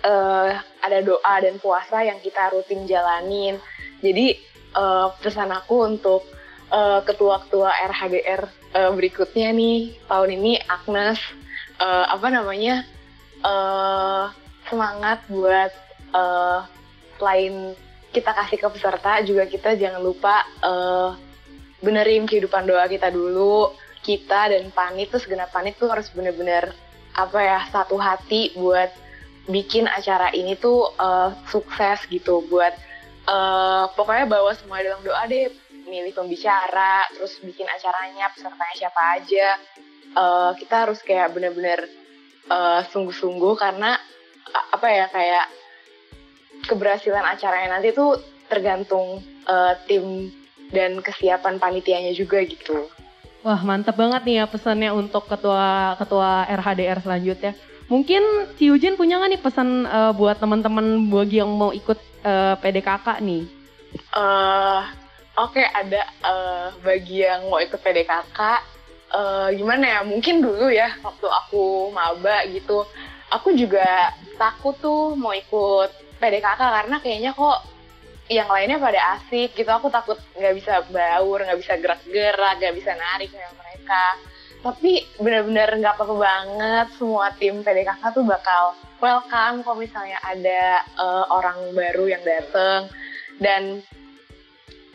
eh, 0.04 0.52
ada 0.56 0.98
doa 1.04 1.34
dan 1.42 1.60
puasa 1.60 2.00
yang 2.04 2.16
kita 2.24 2.52
rutin 2.54 2.88
jalanin. 2.88 3.60
Jadi 4.00 4.36
eh, 4.76 5.08
pesan 5.20 5.52
aku 5.52 5.84
untuk 5.84 6.24
eh, 6.72 7.00
ketua-ketua 7.04 7.70
RHDR 7.92 8.42
eh, 8.76 8.90
berikutnya 8.94 9.52
nih 9.52 10.00
tahun 10.08 10.30
ini 10.40 10.52
Agnes 10.64 11.20
eh, 11.80 12.06
apa 12.08 12.28
namanya 12.32 12.84
eh 13.40 14.24
semangat 14.68 15.24
buat 15.32 15.72
eh, 16.12 16.60
selain 17.16 17.74
kita 18.10 18.30
kasih 18.34 18.58
ke 18.58 18.68
peserta 18.74 19.22
juga 19.22 19.46
kita 19.46 19.78
jangan 19.78 20.02
lupa 20.02 20.44
eh, 20.60 21.10
benerin 21.80 22.28
kehidupan 22.28 22.68
doa 22.68 22.84
kita 22.86 23.08
dulu 23.08 23.72
kita 24.00 24.52
dan 24.52 24.72
panit 24.72 25.12
tuh 25.12 25.20
segenap 25.20 25.52
panit 25.52 25.76
tuh 25.76 25.88
harus 25.92 26.08
bener-bener 26.12 26.72
apa 27.16 27.38
ya 27.42 27.58
satu 27.68 27.98
hati 28.00 28.54
buat 28.56 28.88
bikin 29.50 29.90
acara 29.90 30.30
ini 30.32 30.56
tuh 30.56 30.94
eh, 30.96 31.30
sukses 31.48 32.04
gitu. 32.08 32.44
Buat 32.48 32.74
eh, 33.28 33.84
pokoknya 33.94 34.26
bawa 34.28 34.52
semua 34.56 34.80
dalam 34.80 35.02
doa 35.04 35.24
deh. 35.28 35.52
Milih 35.90 36.14
pembicara 36.14 37.02
terus 37.10 37.34
bikin 37.42 37.66
acaranya 37.66 38.30
pesertanya 38.30 38.76
siapa 38.76 39.02
aja. 39.18 39.48
Eh, 40.16 40.50
kita 40.60 40.74
harus 40.88 41.00
kayak 41.02 41.32
bener-bener 41.34 41.88
sungguh-sungguh 42.90 43.54
karena 43.62 43.94
apa 44.74 44.88
ya 44.90 45.06
kayak 45.06 45.46
keberhasilan 46.66 47.22
acaranya 47.22 47.78
nanti 47.78 47.94
tuh 47.94 48.18
tergantung 48.50 49.22
eh, 49.46 49.74
tim 49.86 50.34
dan 50.74 50.98
kesiapan 51.02 51.58
panitianya 51.62 52.12
juga 52.14 52.42
gitu. 52.42 52.90
Wah 53.40 53.60
mantep 53.64 53.96
banget 53.96 54.22
nih 54.28 54.36
ya 54.42 54.44
pesannya 54.44 54.92
untuk 54.92 55.24
ketua 55.24 55.96
ketua 55.96 56.44
RHDR 56.44 57.00
selanjutnya. 57.00 57.56
Mungkin 57.88 58.22
si 58.54 58.68
Eugene 58.68 59.00
punya 59.00 59.16
nggak 59.18 59.30
nih 59.34 59.42
pesan 59.42 59.88
eh, 59.88 60.12
buat 60.14 60.36
teman-teman 60.38 61.08
bagi 61.08 61.40
yang 61.40 61.50
mau 61.50 61.72
ikut 61.72 61.98
eh, 62.24 62.54
PDKK 62.60 63.06
nih? 63.24 63.42
eh 64.14 64.82
Oke 65.40 65.64
ada 65.64 66.04
eh, 66.04 66.66
bagi 66.84 67.24
yang 67.24 67.48
mau 67.48 67.62
ikut 67.64 67.80
PDKK 67.80 68.40
eh, 69.14 69.48
gimana 69.56 69.84
ya 69.88 70.00
mungkin 70.04 70.44
dulu 70.44 70.68
ya 70.68 70.92
waktu 71.00 71.24
aku 71.24 71.88
maba 71.96 72.44
gitu 72.50 72.84
aku 73.32 73.56
juga 73.56 74.12
takut 74.36 74.76
tuh 74.84 75.16
mau 75.16 75.32
ikut 75.32 75.88
PDKK 76.20 76.60
karena 76.60 76.96
kayaknya 77.00 77.32
kok 77.32 77.64
yang 78.30 78.46
lainnya 78.46 78.78
pada 78.78 79.18
asik 79.18 79.58
gitu. 79.58 79.66
Aku 79.66 79.90
takut 79.90 80.14
nggak 80.38 80.54
bisa 80.54 80.86
baur 80.94 81.42
nggak 81.42 81.58
bisa 81.58 81.74
gerak-gerak 81.82 82.62
nggak 82.62 82.76
bisa 82.78 82.94
narik 82.94 83.34
kayak 83.34 83.52
mereka. 83.58 84.04
Tapi 84.62 84.92
benar-benar 85.18 85.74
nggak 85.74 85.94
apa-apa 85.98 86.14
banget. 86.14 86.86
Semua 86.94 87.34
tim 87.34 87.66
PDKK 87.66 88.02
tuh 88.14 88.22
bakal 88.22 88.78
welcome 89.02 89.66
kalau 89.66 89.76
misalnya 89.82 90.22
ada 90.22 90.86
eh, 90.86 91.24
orang 91.26 91.74
baru 91.74 92.06
yang 92.06 92.22
dateng. 92.22 92.86
Dan 93.42 93.82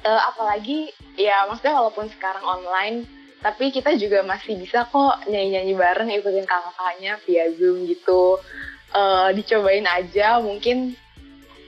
eh, 0.08 0.22
apalagi 0.32 0.96
ya 1.20 1.44
maksudnya 1.52 1.76
walaupun 1.76 2.08
sekarang 2.16 2.48
online 2.48 3.04
tapi 3.44 3.70
kita 3.70 3.94
juga 4.00 4.26
masih 4.26 4.58
bisa 4.58 4.90
kok 4.90 5.22
nyanyi-nyanyi 5.30 5.78
bareng 5.78 6.10
ikutin 6.10 6.50
kakak-kakaknya 6.50 7.20
via 7.28 7.46
zoom 7.60 7.84
gitu. 7.84 8.40
Eh, 8.96 9.30
dicobain 9.36 9.84
aja 9.84 10.40
mungkin 10.40 10.96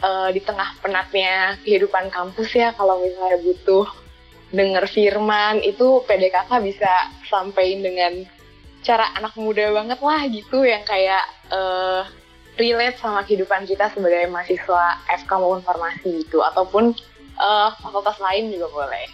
eh, 0.02 0.30
di 0.34 0.42
tengah 0.42 0.78
penatnya 0.82 1.58
kehidupan 1.64 2.10
kampus 2.14 2.54
ya 2.54 2.74
kalau 2.74 3.02
misalnya 3.02 3.38
butuh 3.42 3.88
denger 4.52 4.88
firman 4.88 5.60
itu 5.60 6.02
PDKK 6.08 6.50
bisa 6.64 6.92
sampein 7.28 7.84
dengan 7.84 8.24
cara 8.86 9.12
anak 9.20 9.36
muda 9.36 9.76
banget 9.76 10.00
lah 10.00 10.22
gitu 10.32 10.64
yang 10.64 10.84
kayak 10.88 11.24
eh, 11.52 12.02
relate 12.58 12.98
sama 12.98 13.22
kehidupan 13.28 13.68
kita 13.70 13.92
sebagai 13.94 14.32
mahasiswa 14.32 15.04
FK 15.22 15.32
maupun 15.38 15.62
farmasi 15.62 16.26
gitu 16.26 16.42
ataupun 16.42 16.96
eh, 17.38 17.70
fakultas 17.84 18.18
lain 18.24 18.50
juga 18.54 18.68
boleh. 18.72 19.08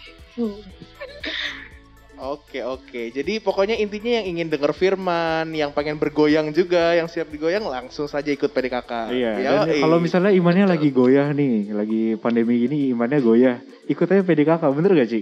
Oke 2.14 2.62
oke. 2.62 3.10
Jadi 3.10 3.42
pokoknya 3.42 3.74
intinya 3.74 4.22
yang 4.22 4.26
ingin 4.38 4.46
dengar 4.46 4.70
firman, 4.70 5.50
yang 5.50 5.74
pengen 5.74 5.98
bergoyang 5.98 6.54
juga, 6.54 6.94
yang 6.94 7.10
siap 7.10 7.26
digoyang 7.26 7.66
langsung 7.66 8.06
saja 8.06 8.30
ikut 8.30 8.54
PDKK. 8.54 8.92
Iya, 9.10 9.32
Ya, 9.42 9.50
dan 9.66 9.74
eh. 9.74 9.82
kalau 9.82 9.98
misalnya 9.98 10.30
imannya 10.30 10.70
lagi 10.70 10.94
goyah 10.94 11.34
nih, 11.34 11.74
lagi 11.74 12.14
pandemi 12.14 12.62
gini 12.62 12.94
imannya 12.94 13.18
goyah, 13.18 13.56
ikut 13.90 14.06
aja 14.06 14.22
PDKK, 14.22 14.62
bener 14.70 14.94
gak 14.94 15.10
Ci? 15.10 15.20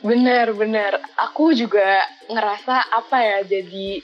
Bener 0.00 0.56
bener. 0.56 0.96
Aku 1.28 1.52
juga 1.52 2.00
ngerasa 2.32 2.88
apa 2.88 3.16
ya 3.20 3.38
jadi 3.44 4.00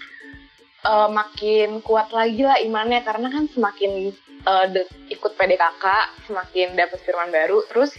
eh, 0.85 1.09
makin 1.09 1.81
kuat 1.81 2.13
lagi 2.13 2.45
lah 2.45 2.61
imannya 2.61 3.01
karena 3.01 3.33
kan 3.33 3.49
semakin 3.49 4.13
eh, 4.45 4.67
de- 4.77 4.93
ikut 5.09 5.33
PDKK 5.41 5.85
semakin 6.29 6.77
dapat 6.77 7.01
firman 7.01 7.33
baru 7.33 7.65
terus 7.65 7.97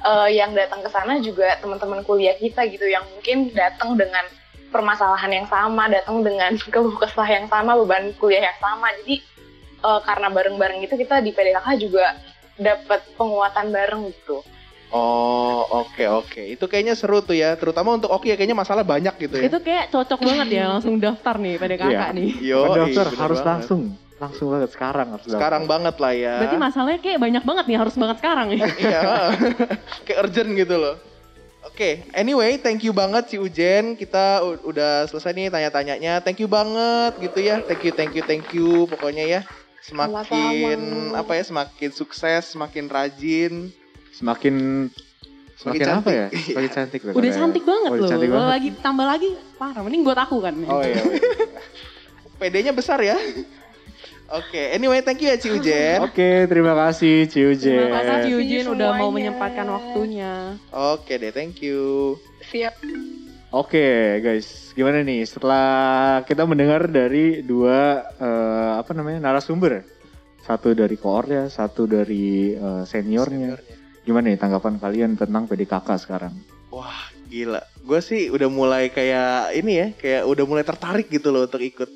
eh, 0.00 0.28
yang 0.34 0.52
datang 0.52 0.80
ke 0.80 0.90
sana 0.90 1.20
juga 1.20 1.56
teman-teman 1.60 2.00
kuliah 2.02 2.36
kita 2.36 2.64
gitu 2.68 2.86
yang 2.86 3.04
mungkin 3.10 3.52
datang 3.52 3.96
dengan 3.96 4.24
permasalahan 4.70 5.32
yang 5.34 5.46
sama, 5.50 5.90
datang 5.90 6.22
dengan 6.22 6.54
keluh 6.72 6.96
kesah 6.96 7.26
yang 7.26 7.46
sama, 7.50 7.76
beban 7.76 8.14
kuliah 8.16 8.48
yang 8.50 8.58
sama. 8.60 8.88
Jadi 9.02 9.20
eh, 9.80 10.00
karena 10.04 10.28
bareng-bareng 10.30 10.80
itu 10.84 10.94
kita 10.96 11.20
di 11.20 11.30
PDKK 11.32 11.68
juga 11.80 12.16
dapat 12.60 13.00
penguatan 13.16 13.72
bareng 13.72 14.12
gitu. 14.12 14.44
Oh 14.90 15.62
oke 15.70 16.02
oke. 16.10 16.42
Itu 16.50 16.66
kayaknya 16.66 16.98
seru 16.98 17.22
tuh 17.22 17.38
ya, 17.38 17.54
terutama 17.54 17.94
untuk 17.94 18.10
Oki 18.10 18.34
ya 18.34 18.36
kayaknya 18.36 18.58
masalah 18.58 18.82
banyak 18.82 19.14
gitu 19.22 19.38
ya. 19.38 19.46
Itu 19.46 19.62
kayak 19.62 19.94
cocok 19.94 20.18
banget 20.18 20.46
ya 20.50 20.64
langsung 20.66 20.98
daftar 20.98 21.38
nih 21.38 21.54
PDKK 21.62 21.90
Iya. 21.94 22.06
nih. 22.10 22.30
Yo, 22.42 22.58
bener 22.74 23.06
harus 23.14 23.38
banget. 23.38 23.46
langsung, 23.46 23.94
langsung 24.20 24.52
banget 24.52 24.70
sekarang 24.70 25.06
harus. 25.10 25.24
Sekarang 25.24 25.64
banget 25.64 25.96
lah 25.96 26.12
ya. 26.12 26.34
Berarti 26.38 26.58
masalahnya 26.60 27.00
kayak 27.00 27.18
banyak 27.18 27.42
banget 27.42 27.64
nih 27.66 27.78
harus 27.80 27.94
banget 27.96 28.16
sekarang 28.20 28.46
nih. 28.52 28.60
Iya, 28.84 29.00
kayak 30.04 30.18
urgent 30.20 30.50
gitu 30.54 30.76
loh. 30.76 30.96
Oke, 31.62 32.04
anyway, 32.12 32.56
thank 32.56 32.80
you 32.80 32.92
banget 32.92 33.28
si 33.28 33.36
Ujen. 33.36 33.96
Kita 33.96 34.40
udah 34.44 35.08
selesai 35.08 35.32
nih 35.32 35.48
tanya-tanyanya. 35.48 36.20
Thank 36.20 36.40
you 36.40 36.48
banget 36.48 37.16
gitu 37.18 37.40
ya. 37.40 37.64
Thank 37.64 37.82
you, 37.82 37.92
thank 37.92 38.12
you, 38.12 38.22
thank 38.22 38.46
you. 38.52 38.84
Pokoknya 38.86 39.24
ya, 39.24 39.40
semakin 39.80 40.80
apa 41.12 41.32
ya, 41.36 41.42
semakin 41.42 41.90
sukses, 41.90 42.52
semakin 42.52 42.88
rajin. 42.88 43.72
Semakin 44.12 44.88
semakin 45.56 45.80
Semakin 45.80 45.88
apa 45.94 46.10
ya? 46.10 46.26
cantik. 46.28 46.44
Semakin 46.46 46.70
cantik 46.72 47.00
loh 47.02 47.12
Udah 47.12 47.30
cantik 47.30 47.64
banget 47.64 47.88
Oh, 47.88 47.96
loh. 47.96 48.08
cantik 48.08 48.28
banget. 48.30 48.48
lagi 48.50 48.68
tambah 48.80 49.06
lagi 49.06 49.28
parah. 49.56 49.80
Mending 49.80 50.02
buat 50.02 50.18
aku 50.18 50.36
kan. 50.40 50.54
Oh 50.64 50.80
iya. 50.80 50.96
iya. 50.96 51.20
PD-nya 52.40 52.72
besar 52.72 53.00
ya. 53.00 53.20
Oke, 54.30 54.70
anyway, 54.70 55.02
thank 55.02 55.18
you 55.18 55.26
ya 55.26 55.34
Ci 55.42 55.50
Ujen. 55.50 55.98
Oke, 56.06 56.46
terima 56.46 56.70
kasih 56.78 57.26
Ciuje. 57.26 57.66
Terima 57.66 57.98
kasih 57.98 58.30
kasih 58.30 58.30
Eugene 58.38 58.68
udah 58.70 58.90
mau 58.94 59.10
menyempatkan 59.10 59.66
waktunya. 59.66 60.54
Oke 60.70 61.18
deh, 61.18 61.34
thank 61.34 61.58
you. 61.58 62.14
Siap. 62.46 62.78
Oke 63.50 64.22
guys, 64.22 64.70
gimana 64.78 65.02
nih 65.02 65.26
setelah 65.26 65.66
kita 66.22 66.46
mendengar 66.46 66.86
dari 66.86 67.42
dua 67.42 68.06
eh, 68.22 68.72
apa 68.78 68.94
namanya 68.94 69.18
narasumber, 69.18 69.82
satu 70.46 70.78
dari 70.78 70.94
koornya, 70.94 71.50
satu 71.50 71.90
dari 71.90 72.54
eh, 72.54 72.82
seniornya. 72.86 73.58
Gimana 74.06 74.30
nih 74.30 74.38
tanggapan 74.38 74.78
kalian 74.78 75.18
tentang 75.18 75.50
PDKK 75.50 75.88
sekarang? 75.98 76.38
Wah, 76.70 77.10
gila. 77.26 77.66
Gue 77.82 77.98
sih 77.98 78.30
udah 78.30 78.46
mulai 78.46 78.94
kayak 78.94 79.58
ini 79.58 79.72
ya, 79.74 79.86
kayak 79.98 80.22
udah 80.30 80.44
mulai 80.46 80.62
tertarik 80.62 81.10
gitu 81.10 81.34
loh 81.34 81.50
untuk 81.50 81.58
ikut. 81.66 81.90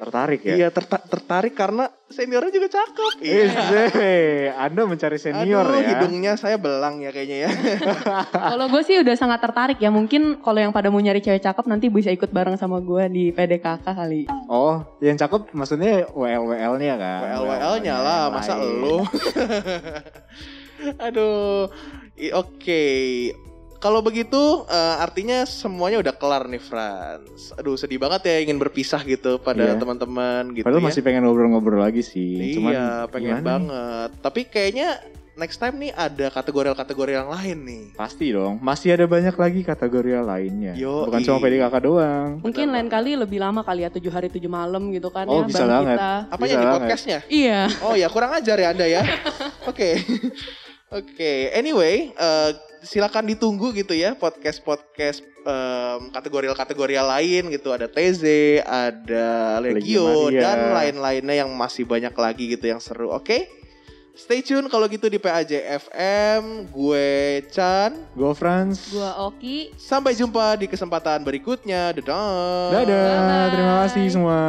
Tertarik 0.00 0.40
ya? 0.40 0.54
Iya, 0.56 0.68
terta- 0.72 1.04
tertarik 1.04 1.52
karena 1.52 1.92
seniornya 2.08 2.48
juga 2.48 2.72
cakep. 2.72 3.20
Eh, 3.20 3.52
Zee, 3.68 4.48
Anda 4.56 4.88
mencari 4.88 5.20
senior 5.20 5.68
Aduh, 5.68 5.76
ya? 5.76 5.88
hidungnya 5.92 6.32
saya 6.40 6.56
belang 6.56 7.04
ya 7.04 7.12
kayaknya 7.12 7.44
ya. 7.44 7.50
Kalau 8.56 8.72
gue 8.72 8.80
sih 8.80 8.96
udah 8.96 9.12
sangat 9.12 9.44
tertarik 9.44 9.76
ya. 9.76 9.92
Mungkin 9.92 10.40
kalau 10.40 10.56
yang 10.56 10.72
pada 10.72 10.88
mau 10.88 11.04
nyari 11.04 11.20
cewek 11.20 11.44
cakep 11.44 11.68
nanti 11.68 11.92
bisa 11.92 12.08
ikut 12.08 12.32
bareng 12.32 12.56
sama 12.56 12.80
gue 12.80 13.12
di 13.12 13.24
PDKK 13.28 13.84
kali. 13.84 14.24
Oh, 14.48 14.80
yang 15.04 15.20
cakep 15.20 15.52
maksudnya 15.52 16.08
WL-WL-nya 16.16 16.94
kan? 16.96 17.20
WL-WL-nya 17.36 17.94
lah, 18.00 18.32
masa 18.32 18.56
lu? 18.56 19.04
Aduh, 21.06 21.68
oke. 22.32 22.84
Kalau 23.80 24.00
begitu 24.00 24.36
eh, 24.66 24.96
artinya 24.98 25.42
semuanya 25.42 25.98
udah 25.98 26.12
kelar 26.12 26.44
nih 26.44 26.60
Franz. 26.60 27.56
Aduh 27.56 27.74
sedih 27.74 27.96
banget 27.96 28.28
ya 28.28 28.36
ingin 28.38 28.56
berpisah 28.56 29.00
gitu 29.02 29.40
pada 29.40 29.64
Iya. 29.66 29.80
teman-teman 29.80 30.52
gitu 30.52 30.64
Padahal 30.64 30.84
ya. 30.84 30.86
masih 30.86 31.00
pengen 31.00 31.24
ngobrol-ngobrol 31.24 31.80
lagi 31.80 32.04
sih. 32.04 32.52
Cuman 32.52 32.72
iya, 32.72 32.88
pengen 33.08 33.24
gimana 33.26 33.40
nih? 33.40 33.48
banget. 33.48 34.10
Tapi 34.20 34.40
kayaknya 34.46 34.88
next 35.32 35.56
time 35.56 35.80
nih 35.80 35.96
ada 35.96 36.28
kategori-kategori 36.28 37.12
yang 37.14 37.32
lain 37.32 37.58
nih. 37.64 37.84
Pasti 37.96 38.28
dong, 38.28 38.60
masih 38.60 38.92
ada 38.92 39.08
banyak 39.08 39.32
lagi 39.32 39.60
kategori 39.64 40.12
lainnya. 40.20 40.76
Yoi. 40.76 41.08
Bukan 41.08 41.20
cuma 41.24 41.40
PDKK 41.40 41.74
doang. 41.80 42.28
Mungkin 42.38 42.66
lain 42.68 42.88
kali 42.92 43.16
lebih 43.16 43.40
lama 43.40 43.64
kali 43.64 43.80
ya 43.80 43.90
tujuh 43.90 44.12
hari 44.12 44.28
tujuh 44.28 44.52
malam 44.52 44.92
gitu 44.92 45.08
kan 45.08 45.24
Oh, 45.24 45.40
ya 45.40 45.48
bisa 45.48 45.64
bareng 45.64 45.72
banget. 45.72 45.96
kita. 45.96 46.12
Apanya 46.28 46.52
Bisa 46.52 46.60
di 46.60 46.66
podcastnya? 46.70 47.18
Iya. 47.32 47.60
Oh 47.80 47.96
ya 47.96 48.12
kurang 48.12 48.36
ajar 48.36 48.56
ya 48.60 48.76
Anda 48.76 48.84
ya. 48.86 49.02
Oke. 49.72 49.88
Oke, 50.90 51.54
anyway, 51.54 52.10
eh, 52.10 52.50
silakan 52.82 53.30
ditunggu 53.30 53.70
gitu 53.76 53.94
ya 53.94 54.16
podcast-podcast 54.18 55.22
em, 55.22 56.00
kategori-kategori 56.10 56.98
lain 56.98 57.42
gitu. 57.52 57.70
Ada 57.70 57.86
TZ, 57.86 58.24
ada 58.64 59.60
Legio, 59.62 60.34
dan 60.34 60.74
lain-lainnya 60.74 61.46
yang 61.46 61.50
masih 61.54 61.86
banyak 61.86 62.10
lagi 62.10 62.58
gitu 62.58 62.66
yang 62.66 62.82
seru. 62.82 63.12
Oke, 63.12 63.46
stay 64.16 64.42
tune 64.42 64.66
kalau 64.66 64.90
gitu 64.90 65.06
di 65.06 65.22
PAJ 65.22 65.62
FM. 65.78 66.66
Gue 66.74 67.44
Chan. 67.54 67.94
Go 68.18 68.34
France. 68.34 68.90
Gua 68.90 69.30
Oki. 69.30 69.70
Sampai 69.78 70.18
jumpa 70.18 70.58
di 70.58 70.66
kesempatan 70.66 71.22
berikutnya. 71.22 71.94
Dadah. 71.94 72.82
Dadah, 72.82 72.82
Bye-bye. 72.82 73.50
terima 73.54 73.74
kasih 73.86 74.04
semua. 74.10 74.40